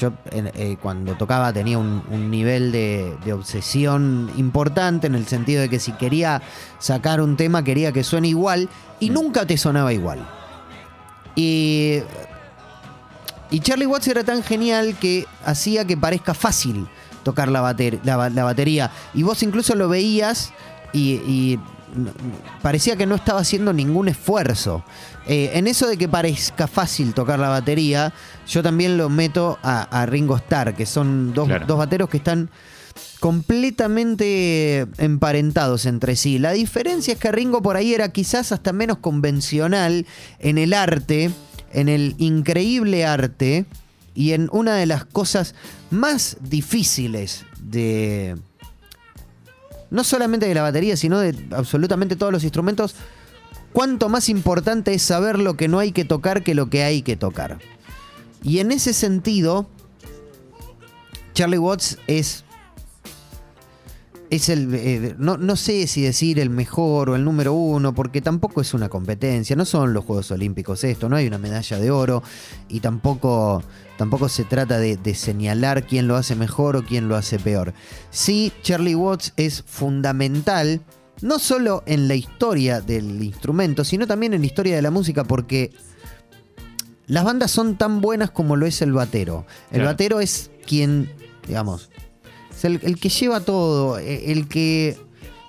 yo 0.00 0.12
eh, 0.32 0.76
cuando 0.80 1.14
tocaba 1.14 1.52
tenía 1.52 1.76
un, 1.78 2.02
un 2.10 2.30
nivel 2.30 2.72
de, 2.72 3.14
de 3.24 3.32
obsesión 3.34 4.30
importante 4.36 5.06
en 5.06 5.14
el 5.14 5.26
sentido 5.26 5.60
de 5.60 5.68
que 5.68 5.78
si 5.78 5.92
quería 5.92 6.40
sacar 6.78 7.20
un 7.20 7.36
tema 7.36 7.62
quería 7.62 7.92
que 7.92 8.02
suene 8.02 8.28
igual 8.28 8.68
y 8.98 9.10
nunca 9.10 9.46
te 9.46 9.56
sonaba 9.58 9.92
igual. 9.92 10.26
Y, 11.36 11.98
y 13.50 13.60
Charlie 13.60 13.86
Watts 13.86 14.08
era 14.08 14.24
tan 14.24 14.42
genial 14.42 14.96
que 14.98 15.26
hacía 15.44 15.84
que 15.84 15.96
parezca 15.96 16.34
fácil 16.34 16.88
tocar 17.22 17.48
la, 17.48 17.60
bater- 17.60 18.00
la 18.02 18.16
ba- 18.16 18.30
la 18.30 18.44
batería. 18.44 18.90
Y 19.14 19.22
vos 19.22 19.42
incluso 19.42 19.74
lo 19.74 19.88
veías 19.88 20.52
y, 20.92 21.58
parecía 22.62 22.94
que 22.94 23.04
no 23.04 23.16
estaba 23.16 23.40
haciendo 23.40 23.72
ningún 23.72 24.06
esfuerzo. 24.08 24.84
Eh, 25.26 25.50
en 25.54 25.66
eso 25.66 25.86
de 25.86 25.96
que 25.96 26.08
parezca 26.08 26.66
fácil 26.66 27.14
tocar 27.14 27.38
la 27.38 27.48
batería, 27.48 28.12
yo 28.48 28.62
también 28.62 28.96
lo 28.96 29.08
meto 29.08 29.58
a, 29.62 29.82
a 29.82 30.06
Ringo 30.06 30.36
Starr, 30.36 30.74
que 30.74 30.86
son 30.86 31.32
dos, 31.34 31.46
Claro. 31.46 31.66
dos 31.66 31.78
bateros 31.78 32.08
que 32.08 32.16
están 32.16 32.50
completamente 33.20 34.86
emparentados 34.98 35.86
entre 35.86 36.16
sí. 36.16 36.38
La 36.38 36.52
diferencia 36.52 37.12
es 37.14 37.18
que 37.20 37.30
Ringo 37.30 37.62
por 37.62 37.76
ahí 37.76 37.94
era 37.94 38.08
quizás 38.10 38.50
hasta 38.52 38.72
menos 38.72 38.98
convencional 38.98 40.06
en 40.38 40.58
el 40.58 40.72
arte, 40.72 41.30
en 41.72 41.88
el 41.88 42.14
increíble 42.18 43.04
arte 43.04 43.66
y 44.14 44.32
en 44.32 44.48
una 44.52 44.74
de 44.74 44.86
las 44.86 45.04
cosas 45.04 45.54
más 45.90 46.38
difíciles 46.40 47.44
de... 47.62 48.36
No 49.90 50.04
solamente 50.04 50.46
de 50.46 50.54
la 50.54 50.62
batería, 50.62 50.96
sino 50.96 51.18
de 51.18 51.34
absolutamente 51.50 52.16
todos 52.16 52.32
los 52.32 52.42
instrumentos. 52.44 52.94
Cuánto 53.72 54.08
más 54.08 54.28
importante 54.28 54.92
es 54.94 55.02
saber 55.02 55.38
lo 55.38 55.56
que 55.56 55.68
no 55.68 55.78
hay 55.78 55.92
que 55.92 56.04
tocar 56.04 56.42
que 56.42 56.54
lo 56.54 56.70
que 56.70 56.82
hay 56.82 57.02
que 57.02 57.16
tocar. 57.16 57.58
Y 58.42 58.58
en 58.58 58.72
ese 58.72 58.92
sentido, 58.92 59.68
Charlie 61.34 61.58
Watts 61.58 61.98
es 62.06 62.44
es 64.30 64.48
el. 64.48 64.72
eh, 64.74 65.14
no, 65.18 65.36
no 65.36 65.56
sé 65.56 65.86
si 65.88 66.02
decir 66.02 66.38
el 66.38 66.50
mejor 66.50 67.10
o 67.10 67.16
el 67.16 67.24
número 67.24 67.52
uno, 67.52 67.94
porque 67.94 68.22
tampoco 68.22 68.60
es 68.60 68.72
una 68.72 68.88
competencia. 68.88 69.56
No 69.56 69.64
son 69.64 69.92
los 69.92 70.04
Juegos 70.04 70.30
Olímpicos 70.30 70.84
esto, 70.84 71.08
no 71.08 71.16
hay 71.16 71.26
una 71.26 71.38
medalla 71.38 71.78
de 71.78 71.90
oro 71.90 72.22
y 72.68 72.80
tampoco, 72.80 73.62
tampoco 73.98 74.28
se 74.28 74.44
trata 74.44 74.78
de, 74.78 74.96
de 74.96 75.14
señalar 75.14 75.84
quién 75.84 76.06
lo 76.06 76.16
hace 76.16 76.36
mejor 76.36 76.76
o 76.76 76.84
quién 76.84 77.08
lo 77.08 77.16
hace 77.16 77.38
peor. 77.38 77.74
Sí, 78.10 78.52
Charlie 78.62 78.94
Watts 78.94 79.32
es 79.36 79.62
fundamental, 79.66 80.80
no 81.22 81.38
solo 81.38 81.82
en 81.86 82.08
la 82.08 82.14
historia 82.14 82.80
del 82.80 83.22
instrumento, 83.22 83.84
sino 83.84 84.06
también 84.06 84.34
en 84.34 84.40
la 84.40 84.46
historia 84.46 84.76
de 84.76 84.82
la 84.82 84.90
música, 84.90 85.24
porque 85.24 85.70
las 87.06 87.24
bandas 87.24 87.50
son 87.50 87.76
tan 87.76 88.00
buenas 88.00 88.30
como 88.30 88.56
lo 88.56 88.66
es 88.66 88.80
el 88.82 88.92
batero. 88.92 89.44
El 89.70 89.76
Claro. 89.78 89.86
batero 89.90 90.20
es 90.20 90.50
quien, 90.66 91.10
digamos, 91.46 91.90
es 92.56 92.64
el, 92.64 92.80
el 92.82 92.98
que 92.98 93.08
lleva 93.08 93.40
todo, 93.40 93.98
e- 93.98 94.30
el 94.32 94.46
que 94.48 94.96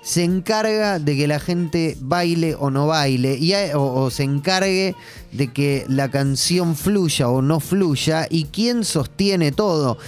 se 0.02 0.24
encarga 0.24 0.98
de 0.98 1.16
que 1.16 1.28
la 1.28 1.38
gente 1.38 1.96
baile 2.00 2.56
o 2.58 2.70
no 2.70 2.88
baile, 2.88 3.36
y, 3.38 3.52
a- 3.54 3.78
o, 3.78 4.02
o 4.02 4.10
se 4.10 4.24
encargue 4.24 4.96
de 5.30 5.52
que 5.52 5.84
la 5.88 6.10
canción 6.10 6.74
fluya 6.74 7.28
o 7.28 7.40
no 7.40 7.60
fluya, 7.60 8.26
y 8.28 8.44
quien 8.46 8.84
sostiene 8.84 9.52
todo. 9.52 9.98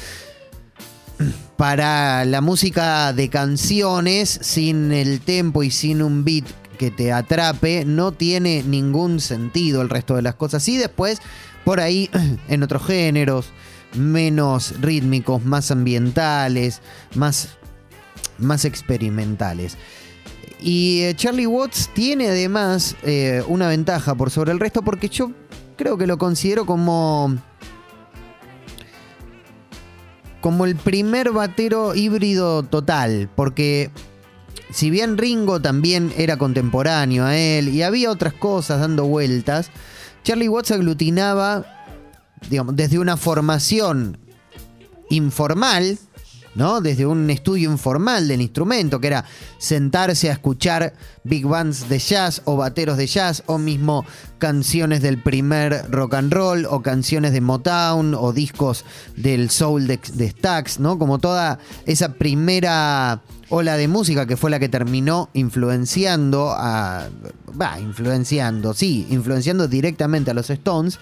Para 1.56 2.24
la 2.24 2.40
música 2.40 3.12
de 3.12 3.28
canciones, 3.28 4.38
sin 4.42 4.92
el 4.92 5.20
tempo 5.20 5.62
y 5.62 5.70
sin 5.70 6.02
un 6.02 6.24
beat 6.24 6.44
que 6.78 6.90
te 6.90 7.12
atrape, 7.12 7.84
no 7.84 8.12
tiene 8.12 8.62
ningún 8.62 9.20
sentido 9.20 9.82
el 9.82 9.88
resto 9.88 10.16
de 10.16 10.22
las 10.22 10.34
cosas. 10.34 10.68
Y 10.68 10.76
después, 10.76 11.20
por 11.64 11.80
ahí, 11.80 12.10
en 12.48 12.62
otros 12.62 12.86
géneros, 12.86 13.46
menos 13.94 14.80
rítmicos, 14.80 15.44
más 15.44 15.70
ambientales, 15.70 16.80
más, 17.14 17.50
más 18.38 18.64
experimentales. 18.64 19.76
Y 20.60 21.02
eh, 21.02 21.14
Charlie 21.14 21.46
Watts 21.46 21.90
tiene 21.94 22.28
además 22.28 22.96
eh, 23.02 23.42
una 23.48 23.68
ventaja 23.68 24.14
por 24.14 24.30
sobre 24.30 24.52
el 24.52 24.60
resto 24.60 24.82
porque 24.82 25.08
yo 25.08 25.30
creo 25.76 25.98
que 25.98 26.06
lo 26.06 26.16
considero 26.16 26.64
como 26.64 27.36
como 30.44 30.66
el 30.66 30.76
primer 30.76 31.30
batero 31.30 31.94
híbrido 31.94 32.64
total, 32.64 33.30
porque 33.34 33.90
si 34.68 34.90
bien 34.90 35.16
Ringo 35.16 35.58
también 35.58 36.12
era 36.18 36.36
contemporáneo 36.36 37.24
a 37.24 37.34
él 37.34 37.70
y 37.70 37.82
había 37.82 38.10
otras 38.10 38.34
cosas 38.34 38.78
dando 38.78 39.06
vueltas, 39.06 39.70
Charlie 40.22 40.50
Watts 40.50 40.72
aglutinaba, 40.72 41.64
digamos, 42.50 42.76
desde 42.76 42.98
una 42.98 43.16
formación 43.16 44.18
informal, 45.08 45.98
¿no? 46.54 46.80
Desde 46.80 47.06
un 47.06 47.28
estudio 47.30 47.70
informal 47.70 48.28
del 48.28 48.40
instrumento, 48.40 49.00
que 49.00 49.08
era 49.08 49.24
sentarse 49.58 50.28
a 50.30 50.32
escuchar 50.32 50.94
big 51.24 51.46
bands 51.46 51.88
de 51.88 51.98
jazz 51.98 52.42
o 52.44 52.56
bateros 52.56 52.96
de 52.96 53.06
jazz, 53.06 53.42
o 53.46 53.58
mismo 53.58 54.04
canciones 54.38 55.02
del 55.02 55.22
primer 55.22 55.90
rock 55.90 56.14
and 56.14 56.32
roll, 56.32 56.66
o 56.66 56.82
canciones 56.82 57.32
de 57.32 57.40
Motown, 57.40 58.14
o 58.14 58.32
discos 58.32 58.84
del 59.16 59.50
soul 59.50 59.86
de, 59.86 59.98
de 60.14 60.30
Stax, 60.30 60.80
¿no? 60.80 60.98
Como 60.98 61.18
toda 61.18 61.58
esa 61.86 62.14
primera 62.14 63.22
ola 63.48 63.76
de 63.76 63.88
música 63.88 64.26
que 64.26 64.36
fue 64.36 64.50
la 64.50 64.58
que 64.58 64.68
terminó 64.68 65.30
influenciando 65.32 66.50
a. 66.50 67.08
Va, 67.60 67.78
influenciando, 67.80 68.74
sí, 68.74 69.06
influenciando 69.10 69.68
directamente 69.68 70.30
a 70.30 70.34
los 70.34 70.50
Stones. 70.50 70.98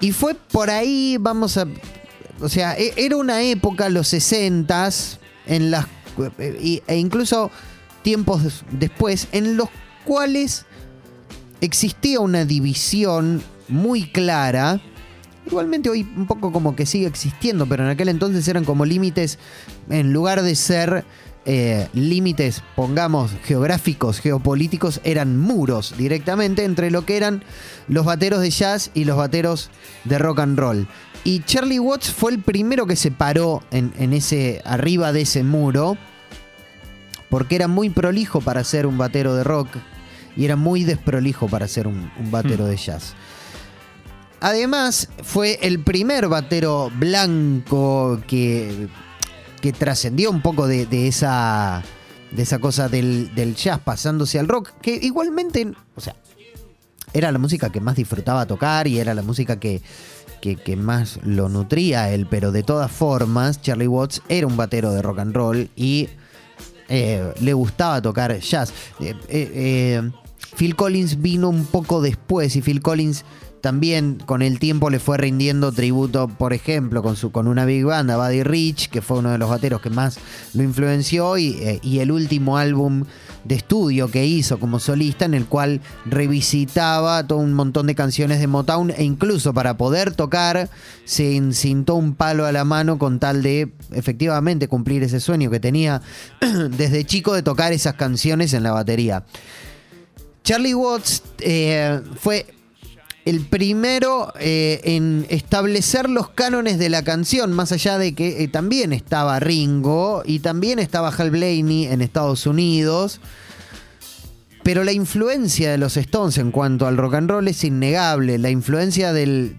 Y 0.00 0.12
fue 0.12 0.34
por 0.34 0.70
ahí, 0.70 1.16
vamos 1.20 1.56
a. 1.56 1.66
O 2.44 2.48
sea, 2.48 2.74
e- 2.76 2.92
era 2.96 3.16
una 3.16 3.42
época, 3.42 3.88
los 3.88 4.12
60s, 4.12 5.18
en 5.46 5.70
las. 5.70 5.86
e 6.38 6.82
e 6.86 6.96
incluso 6.96 7.50
tiempos 8.02 8.44
des- 8.44 8.64
después, 8.70 9.28
en 9.32 9.56
los 9.56 9.68
cuales 10.04 10.66
existía 11.60 12.20
una 12.20 12.44
división 12.44 13.42
muy 13.68 14.04
clara. 14.10 14.80
Igualmente 15.46 15.88
hoy 15.90 16.06
un 16.16 16.26
poco 16.26 16.52
como 16.52 16.74
que 16.76 16.86
sigue 16.86 17.06
existiendo, 17.06 17.66
pero 17.66 17.84
en 17.84 17.90
aquel 17.90 18.08
entonces 18.08 18.46
eran 18.48 18.64
como 18.64 18.84
límites, 18.84 19.38
en 19.90 20.12
lugar 20.12 20.42
de 20.42 20.54
ser 20.54 21.04
eh, 21.46 21.88
límites, 21.92 22.62
pongamos, 22.74 23.32
geográficos, 23.44 24.20
geopolíticos, 24.20 25.00
eran 25.04 25.38
muros 25.38 25.94
directamente 25.98 26.64
entre 26.64 26.90
lo 26.90 27.04
que 27.04 27.16
eran 27.16 27.44
los 27.88 28.06
bateros 28.06 28.40
de 28.40 28.50
jazz 28.50 28.90
y 28.94 29.04
los 29.04 29.16
bateros 29.16 29.70
de 30.04 30.18
rock 30.18 30.40
and 30.40 30.58
roll. 30.58 30.88
Y 31.22 31.40
Charlie 31.40 31.78
Watts 31.78 32.12
fue 32.12 32.32
el 32.32 32.42
primero 32.42 32.86
que 32.86 32.96
se 32.96 33.10
paró 33.10 33.62
en, 33.70 33.92
en 33.98 34.12
ese, 34.12 34.62
arriba 34.64 35.12
de 35.12 35.22
ese 35.22 35.42
muro, 35.42 35.96
porque 37.28 37.56
era 37.56 37.68
muy 37.68 37.90
prolijo 37.90 38.40
para 38.40 38.64
ser 38.64 38.86
un 38.86 38.96
batero 38.96 39.34
de 39.34 39.44
rock 39.44 39.68
y 40.36 40.44
era 40.44 40.56
muy 40.56 40.84
desprolijo 40.84 41.48
para 41.48 41.68
ser 41.68 41.86
un, 41.86 42.10
un 42.18 42.30
batero 42.30 42.66
de 42.66 42.76
jazz. 42.76 43.14
Además, 44.40 45.08
fue 45.22 45.58
el 45.62 45.80
primer 45.80 46.28
batero 46.28 46.90
blanco 46.98 48.20
que, 48.26 48.88
que 49.64 49.72
trascendió 49.72 50.30
un 50.30 50.42
poco 50.42 50.66
de, 50.66 51.08
esa, 51.08 51.82
de 52.30 52.42
esa 52.42 52.58
cosa 52.58 52.90
del, 52.90 53.34
del 53.34 53.54
jazz 53.54 53.80
pasándose 53.80 54.38
al 54.38 54.46
rock, 54.46 54.72
que 54.82 54.94
igualmente, 55.00 55.72
o 55.96 56.02
sea, 56.02 56.14
era 57.14 57.32
la 57.32 57.38
música 57.38 57.72
que 57.72 57.80
más 57.80 57.96
disfrutaba 57.96 58.44
tocar 58.44 58.86
y 58.86 58.98
era 58.98 59.14
la 59.14 59.22
música 59.22 59.58
que, 59.58 59.80
que, 60.42 60.76
más 60.76 61.18
lo 61.24 61.48
nutría 61.48 62.12
él, 62.12 62.26
pero 62.28 62.52
de 62.52 62.62
todas 62.62 62.92
formas, 62.92 63.62
Charlie 63.62 63.86
Watts 63.86 64.20
era 64.28 64.46
un 64.46 64.58
batero 64.58 64.92
de 64.92 65.00
rock 65.00 65.20
and 65.20 65.34
roll 65.34 65.70
y 65.76 66.10
eh, 66.90 67.32
le 67.40 67.54
gustaba 67.54 68.02
tocar 68.02 68.38
jazz. 68.40 68.70
Eh, 69.00 69.14
eh, 69.30 69.50
eh, 69.54 70.10
Phil 70.58 70.76
Collins 70.76 71.22
vino 71.22 71.48
un 71.48 71.64
poco 71.64 72.02
después 72.02 72.54
y 72.54 72.60
Phil 72.60 72.82
Collins 72.82 73.24
también 73.64 74.18
con 74.26 74.42
el 74.42 74.58
tiempo 74.58 74.90
le 74.90 74.98
fue 74.98 75.16
rindiendo 75.16 75.72
tributo, 75.72 76.28
por 76.28 76.52
ejemplo, 76.52 77.02
con, 77.02 77.16
su, 77.16 77.32
con 77.32 77.48
una 77.48 77.64
big 77.64 77.86
band, 77.86 78.10
a 78.10 78.18
Buddy 78.18 78.42
Rich, 78.42 78.90
que 78.90 79.00
fue 79.00 79.20
uno 79.20 79.30
de 79.30 79.38
los 79.38 79.48
bateros 79.48 79.80
que 79.80 79.88
más 79.88 80.18
lo 80.52 80.62
influenció, 80.62 81.38
y, 81.38 81.56
eh, 81.62 81.80
y 81.82 82.00
el 82.00 82.12
último 82.12 82.58
álbum 82.58 83.04
de 83.44 83.54
estudio 83.54 84.10
que 84.10 84.26
hizo 84.26 84.60
como 84.60 84.80
solista, 84.80 85.24
en 85.24 85.32
el 85.32 85.46
cual 85.46 85.80
revisitaba 86.04 87.26
todo 87.26 87.38
un 87.38 87.54
montón 87.54 87.86
de 87.86 87.94
canciones 87.94 88.38
de 88.38 88.48
Motown, 88.48 88.90
e 88.90 89.02
incluso 89.02 89.54
para 89.54 89.78
poder 89.78 90.12
tocar, 90.12 90.68
se 91.06 91.34
encintó 91.34 91.94
un 91.94 92.14
palo 92.14 92.44
a 92.44 92.52
la 92.52 92.64
mano 92.64 92.98
con 92.98 93.18
tal 93.18 93.42
de 93.42 93.72
efectivamente 93.92 94.68
cumplir 94.68 95.02
ese 95.04 95.20
sueño 95.20 95.50
que 95.50 95.58
tenía 95.58 96.02
desde 96.76 97.06
chico 97.06 97.32
de 97.32 97.42
tocar 97.42 97.72
esas 97.72 97.94
canciones 97.94 98.52
en 98.52 98.62
la 98.62 98.72
batería. 98.72 99.24
Charlie 100.42 100.74
Watts 100.74 101.22
eh, 101.40 102.02
fue 102.20 102.44
el 103.24 103.40
primero 103.40 104.32
eh, 104.38 104.80
en 104.84 105.26
establecer 105.30 106.10
los 106.10 106.28
cánones 106.30 106.78
de 106.78 106.90
la 106.90 107.02
canción, 107.02 107.52
más 107.52 107.72
allá 107.72 107.96
de 107.98 108.14
que 108.14 108.42
eh, 108.44 108.48
también 108.48 108.92
estaba 108.92 109.40
Ringo 109.40 110.22
y 110.26 110.40
también 110.40 110.78
estaba 110.78 111.08
Hal 111.08 111.30
Blaney 111.30 111.86
en 111.86 112.02
Estados 112.02 112.46
Unidos. 112.46 113.20
Pero 114.62 114.84
la 114.84 114.92
influencia 114.92 115.70
de 115.70 115.78
los 115.78 115.96
Stones 115.96 116.38
en 116.38 116.50
cuanto 116.50 116.86
al 116.86 116.96
rock 116.96 117.14
and 117.14 117.30
roll 117.30 117.48
es 117.48 117.64
innegable. 117.64 118.38
La 118.38 118.50
influencia 118.50 119.12
del- 119.12 119.56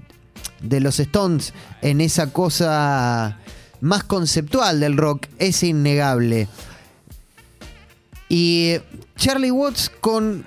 de 0.62 0.80
los 0.80 1.00
Stones 1.00 1.54
en 1.82 2.02
esa 2.02 2.32
cosa 2.34 3.40
más 3.82 4.04
conceptual 4.04 4.80
del 4.80 4.98
rock 4.98 5.28
es 5.38 5.62
innegable. 5.64 6.48
Y 8.30 8.78
Charlie 9.16 9.52
Watts 9.52 9.92
con 10.02 10.44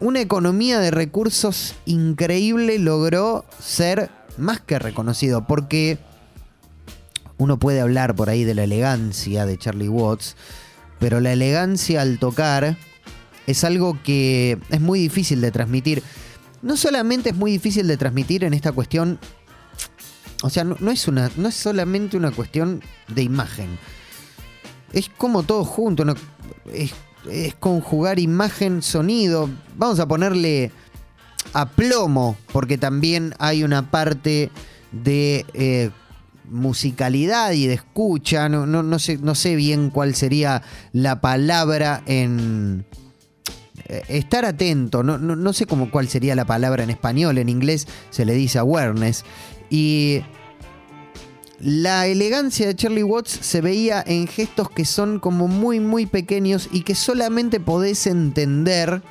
una 0.00 0.20
economía 0.20 0.78
de 0.78 0.90
recursos 0.90 1.74
increíble 1.86 2.78
logró 2.78 3.44
ser 3.60 4.10
más 4.36 4.60
que 4.60 4.78
reconocido, 4.78 5.46
porque 5.46 5.98
uno 7.38 7.58
puede 7.58 7.80
hablar 7.80 8.14
por 8.14 8.28
ahí 8.28 8.44
de 8.44 8.54
la 8.54 8.64
elegancia 8.64 9.46
de 9.46 9.58
Charlie 9.58 9.88
Watts, 9.88 10.36
pero 10.98 11.20
la 11.20 11.32
elegancia 11.32 12.02
al 12.02 12.18
tocar 12.18 12.76
es 13.46 13.64
algo 13.64 13.98
que 14.02 14.58
es 14.70 14.80
muy 14.80 15.00
difícil 15.00 15.40
de 15.40 15.50
transmitir. 15.50 16.02
No 16.62 16.76
solamente 16.76 17.30
es 17.30 17.36
muy 17.36 17.52
difícil 17.52 17.86
de 17.86 17.96
transmitir 17.96 18.44
en 18.44 18.54
esta 18.54 18.72
cuestión, 18.72 19.18
o 20.42 20.50
sea, 20.50 20.64
no, 20.64 20.90
es, 20.90 21.08
una, 21.08 21.30
no 21.36 21.48
es 21.48 21.54
solamente 21.54 22.16
una 22.16 22.32
cuestión 22.32 22.82
de 23.08 23.22
imagen. 23.22 23.78
Es 24.92 25.08
como 25.08 25.42
todo 25.42 25.64
junto, 25.64 26.04
es, 26.72 26.92
es 27.30 27.54
conjugar 27.54 28.18
imagen, 28.18 28.82
sonido. 28.82 29.48
Vamos 29.76 30.00
a 30.00 30.06
ponerle 30.06 30.70
a 31.52 31.68
plomo, 31.68 32.36
porque 32.52 32.78
también 32.78 33.34
hay 33.38 33.62
una 33.62 33.90
parte 33.90 34.50
de 34.92 35.44
eh, 35.54 35.90
musicalidad 36.50 37.52
y 37.52 37.66
de 37.66 37.74
escucha. 37.74 38.48
No, 38.48 38.66
no, 38.66 38.82
no 38.82 38.98
sé, 38.98 39.18
no 39.18 39.34
sé 39.34 39.56
bien 39.56 39.90
cuál 39.90 40.14
sería 40.14 40.62
la 40.92 41.20
palabra 41.20 42.02
en... 42.06 42.84
eh, 43.88 44.02
Estar 44.08 44.44
atento, 44.44 45.02
no, 45.02 45.18
no, 45.18 45.36
no 45.36 45.52
sé 45.52 45.66
cómo, 45.66 45.90
cuál 45.90 46.08
sería 46.08 46.34
la 46.34 46.44
palabra 46.44 46.82
en 46.84 46.90
español, 46.90 47.38
en 47.38 47.48
inglés 47.48 47.86
se 48.10 48.24
le 48.24 48.34
dice 48.34 48.58
awareness. 48.58 49.24
Y 49.70 50.22
la 51.60 52.06
elegancia 52.06 52.66
de 52.66 52.76
Charlie 52.76 53.02
Watts 53.02 53.30
se 53.40 53.60
veía 53.60 54.04
en 54.06 54.26
gestos 54.26 54.70
que 54.70 54.84
son 54.84 55.18
como 55.18 55.48
muy 55.48 55.80
muy 55.80 56.06
pequeños 56.06 56.68
y 56.70 56.82
que 56.82 56.94
solamente 56.94 57.60
podés 57.60 58.06
entender 58.06 59.02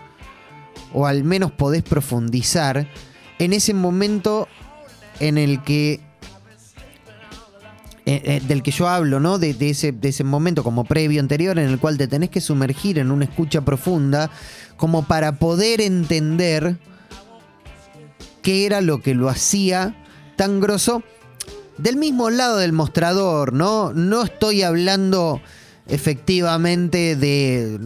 o 0.94 1.08
al 1.08 1.24
menos 1.24 1.52
podés 1.52 1.84
profundizar 1.84 2.88
en 3.40 3.54
ese 3.54 3.74
momento 3.74 4.48
en 5.20 5.38
el 5.38 5.64
que 5.64 6.02
eh, 8.08 8.22
eh, 8.24 8.42
del 8.48 8.62
que 8.62 8.70
yo 8.70 8.88
hablo, 8.88 9.20
¿no? 9.20 9.40
De, 9.40 9.56
ese, 9.60 9.92
de 9.92 10.10
ese 10.10 10.24
momento 10.24 10.64
como 10.64 10.84
previo 10.84 11.20
anterior 11.20 11.58
en 11.58 11.68
el 11.68 11.80
cual 11.80 11.98
te 11.98 12.08
tenés 12.08 12.30
que 12.30 12.40
sumergir 12.40 13.00
en 13.00 13.10
una 13.10 13.26
escucha 13.26 13.62
profunda 13.62 14.30
como 14.78 15.08
para 15.08 15.40
poder 15.40 15.82
entender 15.82 16.78
qué 18.44 18.68
era 18.68 18.82
lo 18.82 19.02
que 19.02 19.16
lo 19.16 19.28
hacía 19.28 19.96
tan 20.36 20.60
grosso 20.60 21.02
del 21.78 21.98
mismo 21.98 22.30
lado 22.30 22.58
del 22.58 22.72
mostrador, 22.74 23.54
¿no? 23.54 23.94
No 23.94 24.24
estoy 24.24 24.64
hablando 24.64 25.42
efectivamente 25.88 27.16
de. 27.16 27.80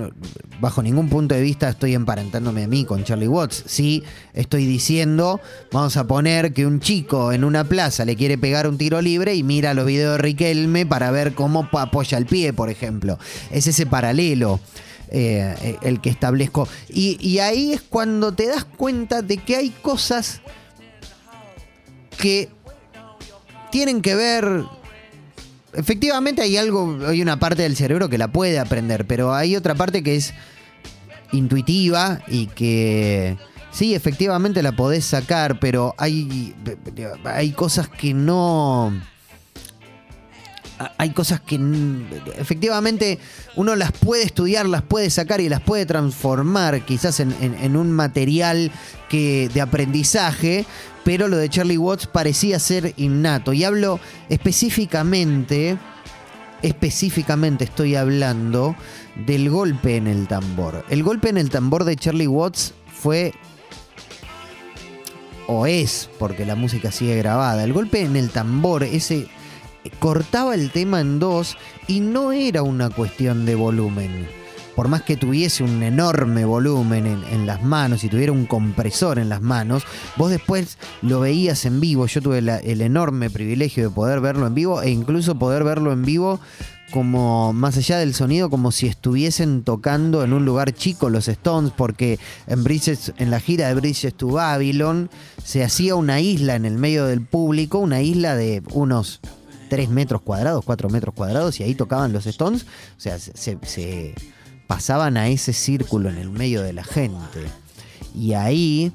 bajo 0.62 0.82
ningún 0.82 1.10
punto 1.10 1.36
de 1.36 1.42
vista 1.42 1.70
estoy 1.70 1.96
emparentándome 1.96 2.64
a 2.64 2.68
mí 2.68 2.86
con 2.86 3.04
Charlie 3.04 3.28
Watts. 3.28 3.64
Sí, 3.66 4.04
estoy 4.34 4.66
diciendo, 4.66 5.42
vamos 5.72 5.98
a 5.98 6.08
poner 6.08 6.54
que 6.54 6.66
un 6.66 6.80
chico 6.80 7.32
en 7.32 7.44
una 7.44 7.64
plaza 7.64 8.06
le 8.06 8.16
quiere 8.16 8.38
pegar 8.38 8.68
un 8.68 8.78
tiro 8.78 9.02
libre 9.02 9.36
y 9.36 9.44
mira 9.44 9.74
los 9.74 9.86
videos 9.86 10.14
de 10.14 10.18
Riquelme 10.20 10.86
para 10.86 11.12
ver 11.12 11.34
cómo 11.34 11.68
apoya 11.74 12.18
el 12.18 12.26
pie, 12.26 12.54
por 12.54 12.70
ejemplo. 12.70 13.20
Es 13.52 13.68
ese 13.68 13.86
paralelo. 13.86 14.60
eh, 15.12 15.78
el 15.82 16.02
que 16.02 16.12
establezco. 16.12 16.68
Y, 16.88 17.18
y 17.20 17.40
ahí 17.40 17.74
es 17.74 17.82
cuando 17.82 18.32
te 18.32 18.48
das 18.48 18.64
cuenta 18.64 19.24
de 19.24 19.38
que 19.38 19.56
hay 19.56 19.70
cosas 19.72 20.42
que 22.20 22.50
tienen 23.72 24.02
que 24.02 24.16
ver. 24.16 24.64
Efectivamente 25.74 26.42
hay 26.42 26.58
algo, 26.58 27.00
hay 27.08 27.22
una 27.22 27.40
parte 27.40 27.62
del 27.64 27.76
cerebro 27.76 28.10
que 28.10 28.18
la 28.18 28.28
puede 28.30 28.58
aprender, 28.60 29.06
pero 29.06 29.34
hay 29.34 29.56
otra 29.56 29.76
parte 29.76 30.02
que 30.04 30.16
es 30.16 30.34
intuitiva 31.32 32.22
y 32.28 32.48
que 32.48 33.38
sí, 33.72 33.94
efectivamente 33.94 34.64
la 34.64 34.72
podés 34.72 35.06
sacar, 35.06 35.60
pero 35.60 35.94
hay, 35.98 36.56
hay 37.24 37.52
cosas 37.52 37.88
que 37.88 38.14
no... 38.14 39.00
Hay 40.98 41.10
cosas 41.10 41.42
que 41.42 41.60
efectivamente 42.38 43.20
uno 43.58 43.76
las 43.76 43.92
puede 43.92 44.24
estudiar, 44.24 44.66
las 44.66 44.82
puede 44.82 45.10
sacar 45.10 45.42
y 45.42 45.50
las 45.50 45.60
puede 45.60 45.86
transformar 45.86 46.86
quizás 46.86 47.20
en, 47.20 47.36
en- 47.42 47.56
en 47.56 47.76
un 47.76 47.92
material 47.92 48.72
que, 49.10 49.50
de 49.54 49.60
aprendizaje, 49.60 50.66
pero 51.10 51.28
lo 51.28 51.38
de 51.38 51.50
Charlie 51.50 51.80
Watts 51.80 52.06
parecía 52.06 52.60
ser 52.60 52.94
innato. 52.98 53.52
Y 53.52 53.64
hablo 53.64 54.00
específicamente, 54.30 55.76
específicamente 56.62 57.64
estoy 57.64 57.96
hablando 57.96 58.76
del 59.26 59.50
golpe 59.50 59.96
en 59.96 60.06
el 60.06 60.28
tambor. 60.28 60.86
El 60.88 61.02
golpe 61.02 61.30
en 61.30 61.40
el 61.40 61.50
tambor 61.50 61.84
de 61.84 61.96
Charlie 61.96 62.28
Watts 62.28 62.76
fue 62.94 63.34
o 65.48 65.66
es, 65.66 66.12
porque 66.20 66.46
la 66.46 66.54
música 66.54 66.92
sigue 66.92 67.16
grabada. 67.16 67.64
El 67.64 67.74
golpe 67.74 68.02
en 68.02 68.16
el 68.16 68.30
tambor, 68.30 68.84
ese 68.84 69.30
cortaba 69.98 70.54
el 70.54 70.70
tema 70.70 71.02
en 71.02 71.18
dos 71.18 71.58
y 71.88 72.02
no 72.02 72.34
era 72.34 72.62
una 72.62 72.92
cuestión 72.92 73.48
de 73.48 73.56
volumen. 73.56 74.39
Por 74.80 74.88
más 74.88 75.02
que 75.02 75.18
tuviese 75.18 75.62
un 75.62 75.84
enorme 75.84 76.46
volumen 76.46 77.06
en, 77.06 77.46
las 77.46 77.62
manos 77.62 78.06
y 78.06 78.08
tuviera 78.08 78.32
un 78.32 78.46
compresor 78.46 79.20
en 79.20 79.28
las 79.28 79.42
manos, 79.42 79.84
vos 80.16 80.32
después 80.32 80.78
lo 81.02 81.20
veías 81.20 81.66
en 81.66 81.82
vivo. 81.82 82.06
Yo 82.06 82.22
tuve 82.22 82.38
el 82.38 82.80
enorme 82.82 83.30
privilegio 83.30 83.84
de 83.84 83.94
poder 83.94 84.22
verlo 84.22 84.48
en 84.48 84.54
vivo 84.54 84.82
e 84.82 84.90
incluso 84.90 85.36
poder 85.38 85.66
verlo 85.66 85.92
en 85.92 86.06
vivo 86.06 86.40
como 86.92 87.52
más 87.52 87.76
allá 87.76 87.98
del 87.98 88.14
sonido, 88.14 88.50
como 88.50 88.72
si 88.72 88.88
estuviesen 88.88 89.64
tocando 89.64 90.24
en 90.24 90.32
un 90.32 90.46
lugar 90.46 90.72
chico 90.72 91.10
los 91.10 91.28
Stones, 91.28 91.74
porque 91.76 92.18
en, 92.48 92.64
Bridges, 92.64 93.12
en 93.18 93.32
la 93.32 93.42
gira 93.42 93.68
de 93.68 93.74
Bridges 93.74 94.14
to 94.14 94.28
Babylon 94.30 95.10
se 95.44 95.62
hacía 95.62 95.96
una 95.96 96.22
isla 96.22 96.56
en 96.56 96.64
el 96.64 96.78
medio 96.78 97.06
del 97.06 97.20
público, 97.20 97.80
una 97.80 98.02
isla 98.02 98.34
de 98.38 98.64
unos 98.72 99.20
3 99.70 99.90
metros 99.90 100.22
cuadrados, 100.22 100.64
4 100.64 100.90
metros 100.90 101.14
cuadrados, 101.14 101.60
y 101.60 101.64
ahí 101.64 101.76
tocaban 101.76 102.14
los 102.14 102.26
Stones, 102.28 102.66
o 102.98 103.02
sea, 103.02 103.20
se, 103.20 103.36
se- 103.36 103.58
se 103.64 104.16
pasaban 104.70 105.18
a 105.18 105.30
ese 105.30 105.52
círculo 105.52 106.10
en 106.10 106.20
el 106.20 106.30
medio 106.30 106.62
de 106.62 106.74
la 106.74 106.84
gente. 106.84 107.40
Y 108.14 108.34
ahí 108.34 108.92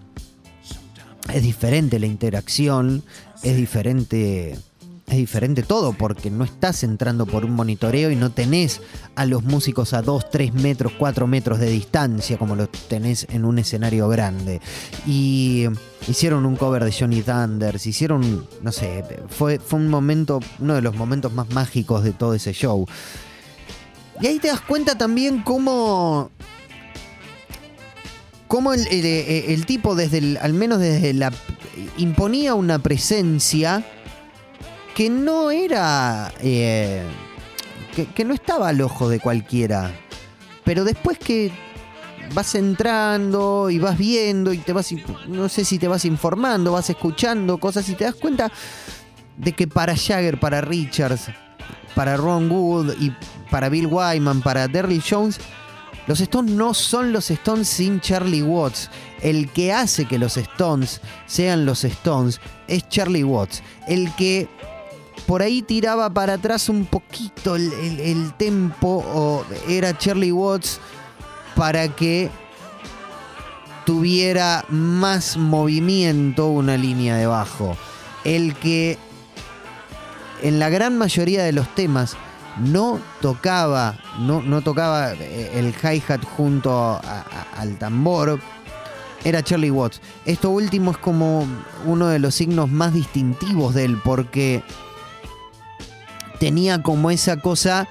es 1.32 1.42
diferente 1.42 1.98
la 1.98 2.06
interacción, 2.06 3.02
es 3.42 3.56
diferente, 3.56 4.52
es 4.52 5.16
diferente 5.16 5.64
todo, 5.64 5.92
porque 5.92 6.30
no 6.30 6.44
estás 6.44 6.84
entrando 6.84 7.26
por 7.26 7.44
un 7.44 7.50
monitoreo 7.50 8.12
y 8.12 8.14
no 8.14 8.30
tenés 8.30 8.82
a 9.16 9.26
los 9.26 9.42
músicos 9.42 9.94
a 9.94 10.02
2, 10.02 10.30
3 10.30 10.54
metros, 10.54 10.92
4 10.96 11.26
metros 11.26 11.58
de 11.58 11.70
distancia 11.70 12.38
como 12.38 12.54
los 12.54 12.70
tenés 12.70 13.26
en 13.30 13.44
un 13.44 13.58
escenario 13.58 14.08
grande. 14.08 14.60
Y 15.08 15.64
hicieron 16.06 16.46
un 16.46 16.54
cover 16.54 16.84
de 16.84 16.92
Johnny 16.92 17.22
Thunders, 17.22 17.84
hicieron, 17.88 18.46
no 18.62 18.70
sé, 18.70 19.02
fue, 19.28 19.58
fue 19.58 19.80
un 19.80 19.88
momento, 19.88 20.38
uno 20.60 20.74
de 20.76 20.82
los 20.82 20.94
momentos 20.94 21.32
más 21.32 21.50
mágicos 21.50 22.04
de 22.04 22.12
todo 22.12 22.34
ese 22.34 22.52
show. 22.52 22.87
Y 24.20 24.27
ahí 24.27 24.38
te 24.38 24.48
das 24.48 24.61
cuenta 24.61 24.96
también 24.96 25.42
cómo 25.42 26.31
cómo 28.48 28.72
el, 28.72 28.87
el- 28.87 29.66
tipo 29.66 29.94
desde 29.96 30.18
el- 30.18 30.37
al 30.40 30.53
menos 30.53 30.79
desde 30.79 31.12
la 31.14 31.33
imponía 31.96 32.55
una 32.55 32.79
presencia 32.79 33.85
que 34.94 35.11
no 35.11 35.50
era 35.50 36.33
eh, 36.40 37.03
que, 37.96 38.07
que 38.07 38.24
no 38.24 38.33
estaba 38.35 38.68
al 38.68 38.81
ojo 38.81 39.09
de 39.09 39.18
cualquiera. 39.18 39.90
Pero 40.64 40.85
después 40.85 41.18
que 41.18 41.50
vas 42.33 42.55
entrando 42.55 43.70
y 43.70 43.79
vas 43.81 43.98
viendo 43.98 44.53
y 44.53 44.59
te 44.59 44.72
vas, 44.72 44.94
no 45.27 45.48
sé 45.48 45.64
si 45.64 45.79
te 45.79 45.88
vas 45.88 46.05
informando, 46.05 46.72
vas 46.72 46.88
escuchando 46.90 47.59
cosas 47.59 47.88
y 47.88 47.94
te 47.94 48.05
das 48.05 48.14
cuenta 48.14 48.53
de 49.37 49.53
que 49.53 49.66
para 49.66 49.96
Jagger, 49.96 50.38
para 50.38 50.61
Richards, 50.61 51.27
para 51.94 52.16
Ron 52.16 52.50
Wood 52.50 52.94
y 53.00 53.12
para 53.50 53.68
Bill 53.68 53.87
Wyman, 53.87 54.42
para 54.42 54.66
Derrick 54.68 55.05
Jones, 55.09 55.38
los 56.07 56.20
Stones 56.20 56.53
no 56.55 56.74
son 56.74 57.12
los 57.12 57.31
Stones 57.31 57.68
sin 57.68 58.00
Charlie 58.00 58.42
Watts. 58.42 58.90
El 59.22 59.48
que 59.50 59.72
hace 59.72 60.05
que 60.05 60.18
los 60.18 60.37
Stones 60.37 61.00
sean 61.27 61.64
los 61.64 61.85
Stones 61.85 62.40
es 62.68 62.87
Charlie 62.88 63.24
Watts. 63.24 63.62
El 63.88 64.14
que 64.16 64.48
por 65.27 65.40
ahí 65.40 65.62
tiraba 65.62 66.11
para 66.11 66.35
atrás 66.35 66.68
un 66.68 66.85
poquito 66.85 67.57
el, 67.57 67.72
el- 67.72 68.00
el 68.00 68.35
tempo 68.35 69.03
o 69.14 69.44
era 69.68 69.96
Charlie 69.96 70.33
Watts 70.33 70.79
para 71.55 71.88
que 71.88 72.29
tuviera 73.87 74.64
más 74.68 75.37
movimiento 75.37 76.48
una 76.48 76.77
línea 76.77 77.16
de 77.16 77.27
bajo. 77.27 77.77
El 78.24 78.55
que 78.55 78.98
en 80.44 80.59
la 80.59 80.68
gran 80.68 80.96
mayoría 80.98 81.42
de 81.42 81.52
los 81.52 81.74
temas 81.74 82.16
no 82.59 83.00
tocaba, 83.20 83.98
no, 84.20 84.42
no 84.42 84.61
tocaba 84.61 85.14
eh, 85.14 85.50
el 85.54 85.74
hi-hat 85.74 86.22
junto 86.22 87.00
al 87.57 87.78
tambor, 87.78 88.38
era 89.24 89.42
Charlie 89.42 89.70
Watts. 89.70 90.02
Esto 90.26 90.50
último 90.50 90.90
es 90.90 90.98
como 90.98 91.46
uno 91.87 92.09
de 92.09 92.18
los 92.18 92.35
signos 92.35 92.70
más 92.70 92.92
distintivos 92.92 93.74
de 93.74 93.87
él, 93.87 93.98
porque 94.04 94.62
tenía 96.38 96.83
como 96.83 97.11
esa 97.11 97.38
cosa. 97.38 97.88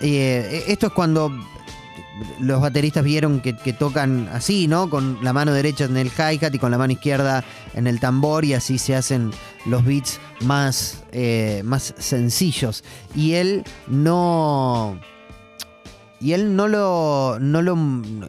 eh, 0.00 0.64
esto 0.66 0.88
es 0.88 0.92
cuando 0.92 1.30
los 2.40 2.60
bateristas 2.60 3.02
vieron 3.04 3.40
que, 3.40 3.52
tocan 3.72 4.28
así, 4.32 4.68
¿no? 4.68 4.88
Con 4.88 5.18
la 5.22 5.32
mano 5.32 5.52
derecha 5.52 5.84
en 5.84 5.96
el 5.96 6.08
hi-hat 6.08 6.54
y 6.54 6.58
con 6.58 6.70
la 6.70 6.78
mano 6.78 6.92
izquierda 6.92 7.44
en 7.74 7.86
el 7.86 8.00
tambor, 8.00 8.44
y 8.44 8.54
así 8.54 8.78
se 8.78 8.94
hacen 8.94 9.32
los 9.66 9.84
beats 9.84 10.20
más, 10.40 11.02
eh, 11.12 11.62
más 11.64 11.94
sencillos. 11.98 12.84
Y 13.14 13.32
él 13.34 13.64
no. 13.86 14.98
Y 16.20 16.32
él 16.32 16.56
no 16.56 16.68
lo, 16.68 17.38
no, 17.38 17.60
lo, 17.60 17.76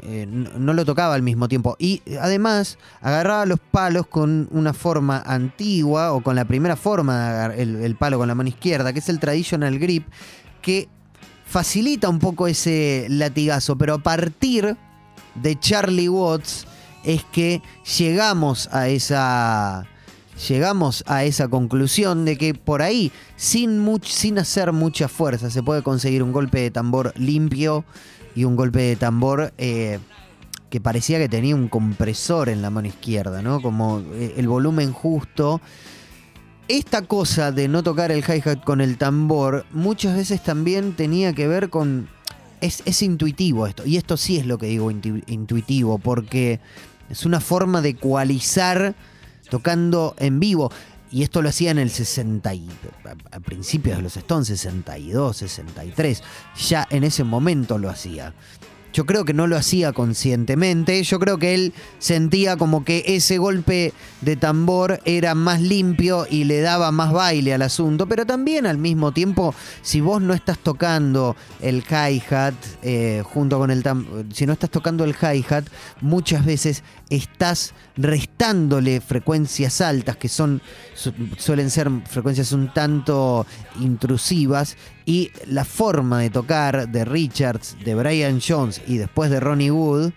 eh, 0.04 0.26
no 0.28 0.74
lo 0.74 0.84
tocaba 0.84 1.14
al 1.14 1.22
mismo 1.22 1.48
tiempo. 1.48 1.78
Y 1.80 2.02
además 2.20 2.78
agarraba 3.00 3.46
los 3.46 3.60
palos 3.60 4.06
con 4.08 4.50
una 4.52 4.74
forma 4.74 5.24
antigua 5.26 6.12
o 6.12 6.22
con 6.22 6.36
la 6.36 6.44
primera 6.44 6.76
forma 6.76 7.18
de 7.18 7.30
agar- 7.30 7.60
el, 7.60 7.76
el 7.78 7.96
palo 7.96 8.18
con 8.18 8.28
la 8.28 8.36
mano 8.36 8.50
izquierda, 8.50 8.92
que 8.92 9.00
es 9.00 9.08
el 9.08 9.20
traditional 9.20 9.80
grip, 9.80 10.08
que 10.62 10.90
facilita 11.56 12.10
un 12.10 12.20
poco 12.20 12.48
ese 12.48 13.06
latigazo. 13.08 13.78
Pero 13.78 13.94
a 13.94 13.98
partir 14.00 14.76
de 15.36 15.58
Charlie 15.58 16.10
Watts 16.10 16.68
es 17.06 17.24
que 17.32 17.62
llegamos 17.98 18.68
a 18.74 18.90
esa 18.90 19.88
llegamos 20.50 21.06
a 21.08 21.24
esa 21.24 21.48
conclusión 21.48 22.26
de 22.26 22.38
que 22.38 22.56
por 22.56 22.82
ahí, 22.82 23.10
sin, 23.38 23.90
sin 24.04 24.38
hacer 24.38 24.74
mucha 24.74 25.08
fuerza, 25.08 25.50
se 25.50 25.64
puede 25.64 25.82
conseguir 25.82 26.24
un 26.24 26.34
golpe 26.34 26.60
de 26.60 26.72
tambor 26.72 27.14
limpio 27.16 27.86
y 28.36 28.44
un 28.44 28.58
golpe 28.58 28.82
de 28.82 28.98
tambor 28.98 29.54
eh, 29.58 30.00
que 30.70 30.82
parecía 30.82 31.20
que 31.20 31.30
tenía 31.30 31.56
un 31.56 31.70
compresor 31.70 32.50
en 32.50 32.62
la 32.62 32.70
mano 32.70 32.90
izquierda, 32.90 33.42
¿no? 33.42 33.62
Como 33.62 34.02
eh, 34.16 34.34
el 34.36 34.50
volumen 34.50 34.92
justo. 34.92 35.62
Esta 36.68 37.04
cosa 37.04 37.52
de 37.52 37.68
no 37.68 37.84
tocar 37.84 38.12
el 38.12 38.24
hi-hat 38.24 38.64
con 38.64 38.82
el 38.82 38.98
tambor 38.98 39.66
muchas 39.72 40.16
veces 40.16 40.42
también 40.44 40.94
tenía 40.94 41.34
que 41.34 41.48
ver 41.48 41.70
con... 41.70 42.10
Es, 42.62 42.82
es 42.86 43.04
intuitivo 43.04 43.68
esto, 43.68 43.86
y 43.86 43.98
esto 43.98 44.18
sí 44.18 44.38
es 44.38 44.46
lo 44.48 44.58
que 44.58 44.66
digo 44.68 44.90
intu- 44.90 45.24
intuitivo, 45.28 46.00
porque 46.00 46.60
es 47.10 47.26
una 47.26 47.40
forma 47.40 47.82
de 47.82 47.90
ecualizar 47.90 48.96
tocando 49.50 50.16
en 50.18 50.40
vivo. 50.40 50.72
Y 51.12 51.22
esto 51.22 51.42
lo 51.44 51.50
hacía 51.50 51.70
en 51.70 51.78
el 51.78 51.92
60 51.92 52.54
y, 52.56 52.68
a 53.32 53.40
principios 53.42 53.98
de 53.98 54.04
los 54.04 54.18
Stones, 54.18 54.48
62, 54.48 55.38
63. 55.38 56.24
Ya 56.68 56.88
en 56.90 57.04
ese 57.04 57.24
momento 57.24 57.78
lo 57.78 57.90
hacía. 57.90 58.34
Yo 58.96 59.06
creo 59.06 59.26
que 59.26 59.34
no 59.34 59.46
lo 59.46 59.58
hacía 59.58 59.92
conscientemente. 59.92 61.04
Yo 61.04 61.20
creo 61.20 61.38
que 61.38 61.54
él 61.54 61.74
sentía 62.00 62.56
como 62.56 62.86
que 62.86 63.04
ese 63.08 63.38
golpe 63.38 63.92
de 64.22 64.38
tambor 64.38 65.02
era 65.04 65.36
más 65.36 65.60
limpio 65.62 66.26
y 66.30 66.46
le 66.46 66.62
daba 66.62 66.94
más 66.94 67.12
baile 67.12 67.54
al 67.54 67.64
asunto. 67.64 68.08
Pero 68.08 68.26
también 68.26 68.66
al 68.66 68.78
mismo 68.78 69.12
tiempo, 69.12 69.54
si 69.82 70.00
vos 70.00 70.22
no 70.22 70.34
estás 70.34 70.60
tocando 70.60 71.36
el 71.60 71.84
hi-hat 71.84 72.54
eh, 72.84 73.22
junto 73.26 73.60
con 73.60 73.70
el 73.70 73.84
tambor, 73.84 74.28
si 74.32 74.46
no 74.46 74.54
estás 74.54 74.70
tocando 74.70 75.04
el 75.04 75.14
hi-hat, 75.14 75.66
muchas 76.00 76.46
veces 76.46 76.82
estás 77.10 77.74
restándole 77.98 79.00
frecuencias 79.00 79.80
altas 79.82 80.18
que 80.18 80.28
son 80.28 80.62
su- 80.96 81.14
suelen 81.38 81.70
ser 81.70 81.90
frecuencias 82.10 82.52
un 82.52 82.74
tanto 82.74 83.46
intrusivas 83.80 84.76
y 85.06 85.32
la 85.48 85.66
forma 85.66 86.20
de 86.20 86.30
tocar 86.32 86.90
de 86.90 87.06
Richards, 87.06 87.78
de 87.86 87.94
Brian 87.96 88.42
Jones 88.46 88.82
y 88.88 88.98
después 88.98 89.30
de 89.30 89.40
Ronnie 89.40 89.72
Wood 89.72 90.12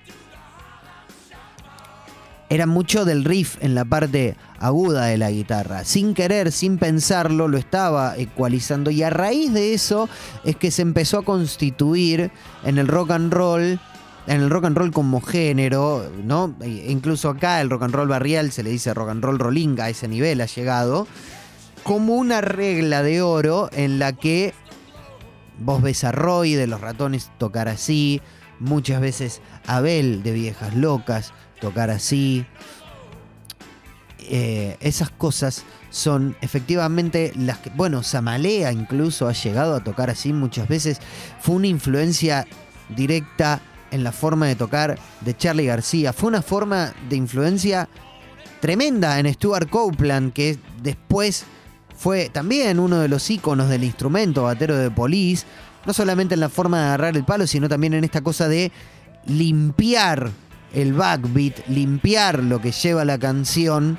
era 2.51 2.67
mucho 2.67 3.05
del 3.05 3.25
riff 3.25 3.57
en 3.61 3.75
la 3.75 3.85
parte 3.85 4.35
aguda 4.59 5.05
de 5.05 5.19
la 5.19 5.31
guitarra. 5.31 5.85
Sin 5.85 6.15
querer, 6.15 6.51
sin 6.51 6.79
pensarlo, 6.79 7.47
lo 7.47 7.59
estaba 7.59 8.17
ecualizando. 8.17 8.91
Y 8.91 9.03
a 9.03 9.11
raíz 9.11 9.53
de 9.53 9.75
eso 9.75 10.09
es 10.45 10.57
que 10.57 10.71
se 10.71 10.81
empezó 10.81 11.19
a 11.19 11.25
constituir 11.27 12.31
en 12.65 12.79
el 12.79 12.89
rock 12.89 13.11
and 13.11 13.35
roll. 13.35 13.79
En 14.29 14.43
el 14.43 14.51
rock 14.51 14.67
and 14.67 14.77
roll 14.77 14.93
como 14.93 15.23
género, 15.23 16.13
¿no? 16.23 16.55
E 16.61 16.91
incluso 16.91 17.31
acá 17.31 17.63
el 17.63 17.71
rock 17.71 17.85
and 17.85 17.95
roll 17.95 18.09
barrial 18.09 18.53
se 18.53 18.63
le 18.63 18.69
dice 18.69 18.93
rock 18.93 19.09
and 19.09 19.25
roll 19.25 19.39
rolling, 19.39 19.81
a 19.81 19.89
ese 19.89 20.07
nivel 20.07 20.43
ha 20.43 20.47
llegado. 20.47 21.07
Como 21.83 22.15
una 22.15 22.43
regla 22.43 23.03
de 23.03 23.23
oro 23.23 23.71
en 23.73 23.99
la 23.99 24.13
que 24.13 24.53
vos 25.59 25.81
ves 25.81 26.05
a 26.05 26.13
Roy 26.13 26.55
de 26.55 26.67
los 26.67 26.83
ratones 26.83 27.31
tocar 27.39 27.69
así, 27.69 28.21
muchas 28.61 29.01
veces 29.01 29.41
Abel 29.67 30.23
de 30.23 30.33
Viejas 30.33 30.75
Locas 30.75 31.33
tocar 31.59 31.89
así. 31.89 32.45
Eh, 34.31 34.77
esas 34.81 35.09
cosas 35.09 35.65
son 35.89 36.37
efectivamente 36.43 37.33
las 37.35 37.59
que, 37.59 37.71
bueno, 37.71 38.03
Samalea 38.03 38.73
incluso 38.73 39.27
ha 39.27 39.33
llegado 39.33 39.75
a 39.75 39.83
tocar 39.83 40.11
así 40.11 40.35
muchas 40.35 40.69
veces. 40.69 41.01
Fue 41.41 41.55
una 41.55 41.69
influencia 41.69 42.47
directa 42.95 43.63
en 43.91 44.05
la 44.05 44.13
forma 44.13 44.47
de 44.47 44.57
tocar 44.57 44.99
de 45.21 45.37
Charlie 45.37 45.67
García. 45.67 46.13
Fue 46.13 46.29
una 46.29 46.43
forma 46.43 46.93
de 47.09 47.17
influencia 47.17 47.89
tremenda 48.61 49.19
en 49.19 49.33
Stuart 49.33 49.69
Copeland, 49.69 50.33
que 50.33 50.59
después 50.83 51.45
fue 51.97 52.29
también 52.29 52.79
uno 52.79 53.01
de 53.01 53.09
los 53.09 53.29
íconos 53.31 53.69
del 53.69 53.85
instrumento 53.85 54.45
batero 54.45 54.77
de 54.77 54.91
Police. 54.91 55.47
No 55.87 55.93
solamente 55.93 56.35
en 56.35 56.41
la 56.41 56.49
forma 56.49 56.79
de 56.79 56.85
agarrar 56.87 57.17
el 57.17 57.25
palo, 57.25 57.47
sino 57.47 57.69
también 57.69 57.95
en 57.95 58.05
esta 58.05 58.21
cosa 58.21 58.49
de 58.49 58.71
limpiar 59.27 60.31
el 60.75 60.93
backbeat, 60.93 61.67
limpiar 61.69 62.43
lo 62.43 62.61
que 62.61 62.73
lleva 62.73 63.05
la 63.05 63.19
canción 63.19 63.99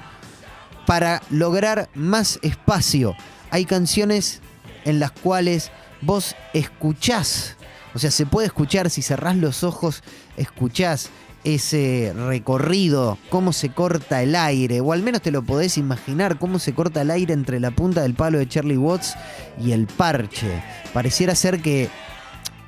para 0.85 1.21
lograr 1.29 1.89
más 1.95 2.39
espacio. 2.41 3.15
Hay 3.51 3.65
canciones 3.65 4.41
en 4.85 4.99
las 4.99 5.11
cuales 5.11 5.71
vos 6.01 6.35
escuchás, 6.53 7.57
o 7.99 8.01
sea, 8.01 8.11
se 8.11 8.25
puede 8.25 8.47
escuchar 8.47 8.89
si 8.89 9.01
cerrás 9.01 9.35
los 9.35 9.65
ojos, 9.65 10.03
escuchás 10.37 11.09
ese 11.43 12.13
recorrido, 12.15 13.17
cómo 13.27 13.51
se 13.51 13.73
corta 13.73 14.23
el 14.23 14.37
aire, 14.37 14.79
o 14.79 14.93
al 14.93 15.03
menos 15.03 15.21
te 15.21 15.31
lo 15.31 15.41
podés 15.41 15.77
imaginar, 15.77 16.39
cómo 16.39 16.59
se 16.59 16.73
corta 16.73 17.01
el 17.01 17.11
aire 17.11 17.33
entre 17.33 17.59
la 17.59 17.71
punta 17.71 18.01
del 18.01 18.13
palo 18.13 18.37
de 18.37 18.47
Charlie 18.47 18.77
Watts 18.77 19.15
y 19.61 19.73
el 19.73 19.85
parche. 19.85 20.63
Pareciera 20.93 21.35
ser 21.35 21.61
que 21.61 21.89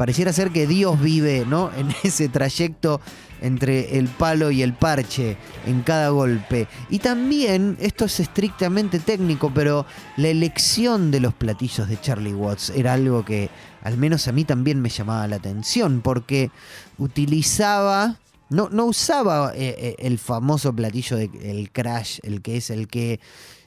pareciera 0.02 0.34
ser 0.34 0.50
que 0.50 0.66
Dios 0.66 1.00
vive, 1.00 1.46
¿no? 1.46 1.70
En 1.78 1.94
ese 2.02 2.28
trayecto 2.28 3.02
entre 3.40 4.00
el 4.00 4.08
palo 4.08 4.50
y 4.50 4.64
el 4.64 4.74
parche 4.74 5.38
en 5.68 5.84
cada 5.84 6.10
golpe. 6.10 6.68
Y 6.90 6.98
también, 6.98 7.78
esto 7.80 8.06
es 8.06 8.20
estrictamente 8.20 8.98
técnico, 8.98 9.52
pero 9.54 9.86
la 10.18 10.30
elección 10.30 11.12
de 11.12 11.20
los 11.20 11.36
platillos 11.36 11.88
de 11.88 12.02
Charlie 12.02 12.34
Watts 12.34 12.72
era 12.72 12.94
algo 12.94 13.24
que 13.24 13.52
al 13.84 13.96
menos 14.00 14.28
a 14.28 14.32
mí 14.32 14.44
también 14.44 14.82
me 14.82 14.90
llamaba 14.90 15.28
la 15.28 15.36
atención, 15.36 16.02
porque 16.02 16.50
utilizaba... 16.98 18.18
No, 18.50 18.70
no 18.70 18.86
usaba 18.86 19.54
eh, 19.56 19.76
eh, 19.78 19.96
el 20.00 20.18
famoso 20.18 20.76
platillo 20.76 21.16
del 21.16 21.70
crash, 21.72 22.18
el 22.24 22.42
que 22.42 22.58
es 22.58 22.72
el 22.72 22.88
que 22.88 23.20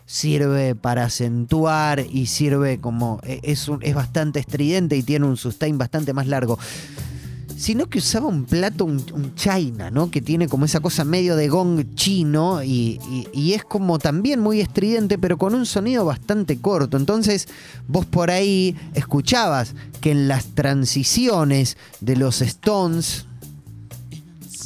sirve 0.07 0.75
para 0.75 1.05
acentuar 1.07 2.01
y 2.11 2.27
sirve 2.27 2.79
como 2.81 3.21
eh, 3.23 3.41
es, 3.43 3.69
un- 3.69 3.83
es 3.83 3.95
bastante 3.95 4.39
estridente 4.41 4.97
y 4.97 5.03
tiene 5.03 5.27
un 5.27 5.37
sustain 5.37 5.79
bastante 5.79 6.13
más 6.13 6.27
largo 6.27 6.59
sino 7.57 7.87
que 7.89 7.99
usaba 8.01 8.27
un 8.27 8.45
plato, 8.47 8.85
un, 8.85 9.33
china, 9.37 9.89
¿no? 9.91 10.11
Que 10.11 10.21
tiene 10.21 10.49
como 10.49 10.65
esa 10.65 10.81
cosa 10.81 11.05
medio 11.05 11.37
de 11.37 11.49
gong 11.49 11.95
chino 11.95 12.65
y- 12.65 12.99
y 13.33 13.53
es 13.53 13.63
como 13.65 14.01
también 14.01 14.41
muy 14.41 14.61
estridente, 14.61 15.19
pero 15.19 15.39
con 15.39 15.55
un 15.55 15.65
sonido 15.65 16.05
bastante 16.05 16.59
corto. 16.61 16.97
Entonces, 16.97 17.47
vos 17.87 18.07
por 18.07 18.33
ahí 18.33 18.77
escuchabas 18.95 19.75
que 20.01 20.11
en 20.11 20.27
las 20.27 20.47
transiciones 20.47 21.77
de 22.01 22.17
los 22.17 22.43
Stones 22.43 23.27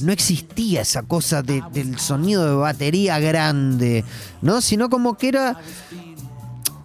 no 0.01 0.13
existía 0.13 0.83
esa 0.83 1.03
cosa 1.03 1.43
de- 1.43 1.63
del 1.73 1.99
sonido 1.99 2.45
de 2.49 2.55
batería 2.57 3.19
grande, 3.19 4.05
¿no? 4.43 4.61
Sino 4.61 4.89
como 4.91 5.17
que 5.17 5.29
era 5.29 5.59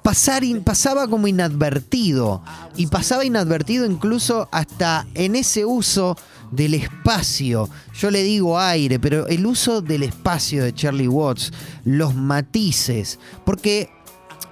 pasar 0.01 0.43
in- 0.43 0.63
pasaba 0.63 1.07
como 1.07 1.27
inadvertido 1.27 2.43
y 2.75 2.87
pasaba 2.87 3.23
inadvertido 3.25 3.85
incluso 3.85 4.49
hasta 4.51 5.07
en 5.13 5.35
ese 5.35 5.63
uso 5.65 6.17
del 6.51 6.73
espacio. 6.73 7.69
Yo 7.99 8.11
le 8.11 8.21
digo 8.23 8.59
aire, 8.59 8.99
pero 8.99 9.27
el 9.27 9.45
uso 9.45 9.81
del 9.81 10.03
espacio 10.03 10.63
de 10.63 10.73
Charlie 10.73 11.07
Watts, 11.07 11.51
los 11.85 12.13
matices, 12.15 13.17
porque 13.45 13.89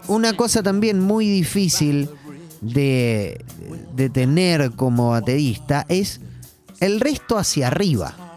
una 0.08 0.36
cosa 0.36 0.64
también 0.64 1.00
muy 1.00 1.28
difícil 1.28 2.10
de, 2.62 3.44
de 3.96 4.10
tener 4.10 4.72
como 4.72 5.10
baterista 5.10 5.86
es 5.90 6.22
el 6.80 7.00
resto 7.00 7.38
hacia 7.38 7.68
arriba 7.68 8.31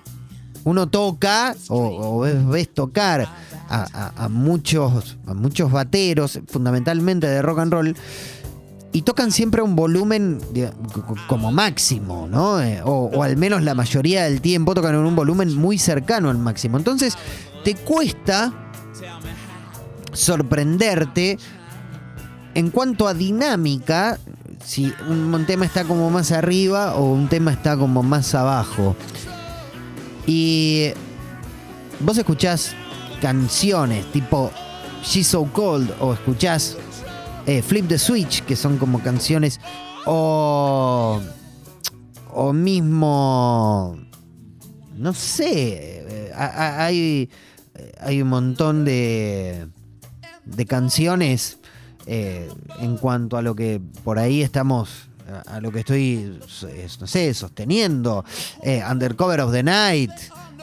uno 0.65 0.89
toca 0.89 1.55
o, 1.69 2.21
ves, 2.21 2.73
tocar 2.73 3.29
a, 3.69 4.13
a- 4.17 4.29
muchos, 4.29 5.17
a 5.27 5.35
muchos 5.35 5.71
bateros, 5.71 6.41
fundamentalmente 6.49 7.27
de 7.27 7.43
rock 7.43 7.59
and 7.61 7.73
roll, 7.73 7.97
y 8.93 9.03
tocan 9.03 9.33
siempre 9.33 9.61
un 9.61 9.75
volumen 9.75 10.39
como 11.27 11.51
máximo, 11.51 12.29
¿no? 12.31 12.61
Eh, 12.63 12.81
o, 12.85 13.11
o 13.13 13.23
al 13.25 13.37
menos 13.37 13.63
la 13.63 13.75
mayoría 13.75 14.25
del 14.25 14.41
tiempo 14.41 14.73
tocan 14.75 14.95
en 14.95 15.01
un 15.01 15.17
volumen 15.17 15.55
muy 15.57 15.79
cercano 15.79 16.31
al 16.31 16.39
máximo. 16.39 16.79
Entonces, 16.79 17.17
te 17.65 17.75
cuesta 17.75 18.53
sorprenderte 20.13 21.39
en 22.55 22.71
cuanto 22.71 23.09
a 23.09 23.15
dinámica, 23.15 24.19
si 24.65 24.95
un 25.09 25.45
tema 25.45 25.65
está 25.67 25.85
como 25.85 26.09
más 26.11 26.31
arriba 26.31 26.95
o 26.95 27.13
un 27.13 27.29
tema 27.29 27.53
está 27.53 27.77
como 27.77 28.03
más 28.05 28.33
abajo. 28.35 28.95
Y 30.27 30.91
vos 32.01 32.17
escuchás 32.19 32.75
canciones 33.21 34.11
tipo 34.13 34.51
She's 35.03 35.29
So 35.29 35.45
Cold 35.53 35.91
o 36.01 36.15
escuchás 36.15 36.77
eh, 37.47 37.61
Flip 37.63 37.87
the 37.89 37.99
Switch, 37.99 38.43
que 38.45 38.57
son 38.57 38.79
como 38.79 39.01
canciones, 39.03 39.61
o, 40.07 41.21
o 42.33 42.53
mismo, 42.55 43.99
no 44.97 45.13
sé, 45.13 46.07
eh, 46.09 46.33
a- 46.35 46.47
a- 46.47 46.85
hay, 46.87 47.29
hay 48.01 48.23
un 48.23 48.29
montón 48.29 48.85
de, 48.87 49.67
de 50.47 50.67
canciones 50.67 51.59
eh, 52.07 52.49
en 52.81 52.97
cuanto 52.97 53.37
a 53.37 53.43
lo 53.43 53.55
que 53.55 53.81
por 54.05 54.19
ahí 54.19 54.41
estamos, 54.43 55.09
a, 55.47 55.61
lo 55.61 55.73
que 55.73 55.81
estoy, 55.81 56.39
sosteniendo, 57.33 58.25
eh, 58.63 58.83
Undercover 58.89 59.41
of 59.41 59.53
the 59.53 59.63
Night, 59.63 60.11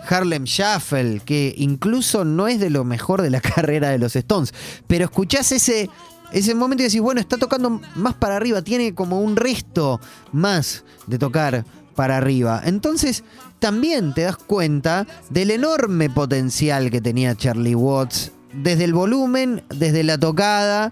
Harlem 0.08 0.43
Shuffle, 0.43 1.21
que 1.26 1.54
incluso 1.58 2.26
no 2.26 2.47
es 2.47 2.60
de 2.60 2.69
lo 2.69 2.84
mejor 2.84 3.21
de 3.21 3.30
la 3.30 3.41
carrera 3.41 3.89
de 3.89 4.00
los 4.00 4.15
Stones, 4.15 4.54
pero 4.88 5.06
escuchás 5.06 5.52
ese, 5.52 5.89
ese 6.32 6.56
momento 6.56 6.84
y 6.84 6.88
decís, 6.88 7.02
bueno, 7.02 7.21
está 7.21 7.38
tocando 7.38 7.82
más 7.95 8.13
para 8.15 8.36
arriba, 8.36 8.62
tiene 8.62 8.93
como 8.93 9.21
un 9.21 9.36
resto 9.36 10.00
más 10.32 10.84
de 11.08 11.17
tocar 11.17 11.65
para 11.95 12.17
arriba. 12.17 12.62
Entonces, 12.65 13.24
también 13.60 14.13
te 14.13 14.21
das 14.21 14.38
cuenta 14.38 15.06
del 15.30 15.52
enorme 15.52 16.10
potencial 16.10 16.89
que 16.89 17.02
tenía 17.02 17.36
Charlie 17.36 17.76
Watts 17.76 18.32
desde 18.54 18.86
el 18.86 18.93
volumen, 18.93 19.63
desde 19.69 20.04
la 20.04 20.17
tocada 20.17 20.91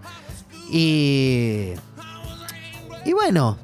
y 0.70 1.72
y 3.04 3.12
bueno, 3.12 3.58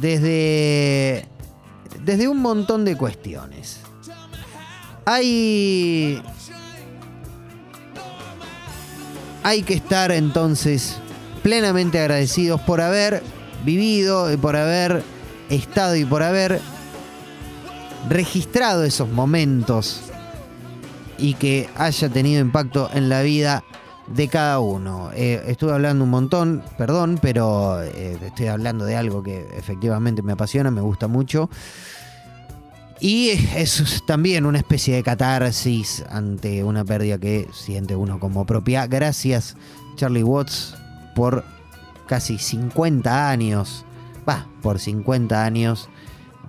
desde 0.00 1.28
desde 2.04 2.28
un 2.28 2.38
montón 2.38 2.84
de 2.84 2.96
cuestiones. 2.96 3.80
Hay 5.04 6.22
hay 9.42 9.62
que 9.62 9.74
estar 9.74 10.12
entonces 10.12 10.96
plenamente 11.42 11.98
agradecidos 11.98 12.60
por 12.60 12.80
haber 12.80 13.22
vivido 13.64 14.32
y 14.32 14.36
por 14.36 14.56
haber 14.56 15.02
estado 15.48 15.96
y 15.96 16.04
por 16.04 16.22
haber 16.22 16.60
registrado 18.08 18.84
esos 18.84 19.08
momentos 19.08 20.02
y 21.18 21.34
que 21.34 21.68
haya 21.76 22.08
tenido 22.08 22.40
impacto 22.40 22.88
en 22.92 23.08
la 23.08 23.22
vida 23.22 23.64
de 24.06 24.28
cada 24.28 24.60
uno. 24.60 25.10
Eh, 25.14 25.42
estuve 25.46 25.72
hablando 25.72 26.04
un 26.04 26.10
montón, 26.10 26.62
perdón, 26.76 27.18
pero 27.20 27.82
eh, 27.82 28.18
estoy 28.24 28.46
hablando 28.46 28.84
de 28.84 28.96
algo 28.96 29.22
que 29.22 29.46
efectivamente 29.56 30.22
me 30.22 30.32
apasiona, 30.32 30.70
me 30.70 30.80
gusta 30.80 31.08
mucho. 31.08 31.48
Y 33.00 33.30
es 33.56 34.04
también 34.06 34.46
una 34.46 34.58
especie 34.58 34.94
de 34.94 35.02
catarsis 35.02 36.04
ante 36.08 36.62
una 36.62 36.84
pérdida 36.84 37.18
que 37.18 37.48
siente 37.52 37.96
uno 37.96 38.20
como 38.20 38.46
propia. 38.46 38.86
Gracias, 38.86 39.56
Charlie 39.96 40.22
Watts, 40.22 40.76
por 41.16 41.44
casi 42.06 42.38
50 42.38 43.28
años, 43.28 43.84
va, 44.28 44.46
por 44.62 44.78
50 44.78 45.44
años 45.44 45.88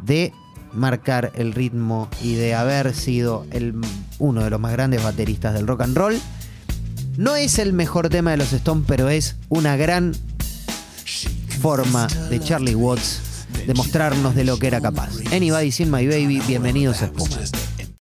de 0.04 0.32
marcar 0.74 1.32
el 1.36 1.54
ritmo 1.54 2.08
y 2.22 2.36
de 2.36 2.54
haber 2.54 2.94
sido 2.94 3.46
el, 3.52 3.76
uno 4.20 4.44
de 4.44 4.50
los 4.50 4.60
más 4.60 4.74
grandes 4.74 5.04
bateristas 5.04 5.54
del 5.54 5.68
rock 5.68 5.82
and 5.82 5.98
roll. 5.98 6.20
No 7.18 7.36
es 7.36 7.60
el 7.60 7.74
mejor 7.74 8.10
tema 8.10 8.32
de 8.32 8.38
los 8.38 8.54
Stones, 8.54 8.86
pero 8.88 9.10
es 9.10 9.36
una 9.50 9.78
gran 9.78 10.14
forma 11.62 12.08
de 12.08 12.40
Charlie 12.40 12.74
Watts 12.74 13.22
de 13.68 13.74
mostrarnos 13.76 14.34
de 14.34 14.44
lo 14.44 14.58
que 14.58 14.68
era 14.68 14.82
capaz. 14.82 15.12
Anybody 15.32 15.72
Seen 15.72 15.92
My 15.92 16.08
Baby, 16.08 16.42
bienvenidos 16.48 17.04
a 17.04 17.06
Espuma. 17.06 17.38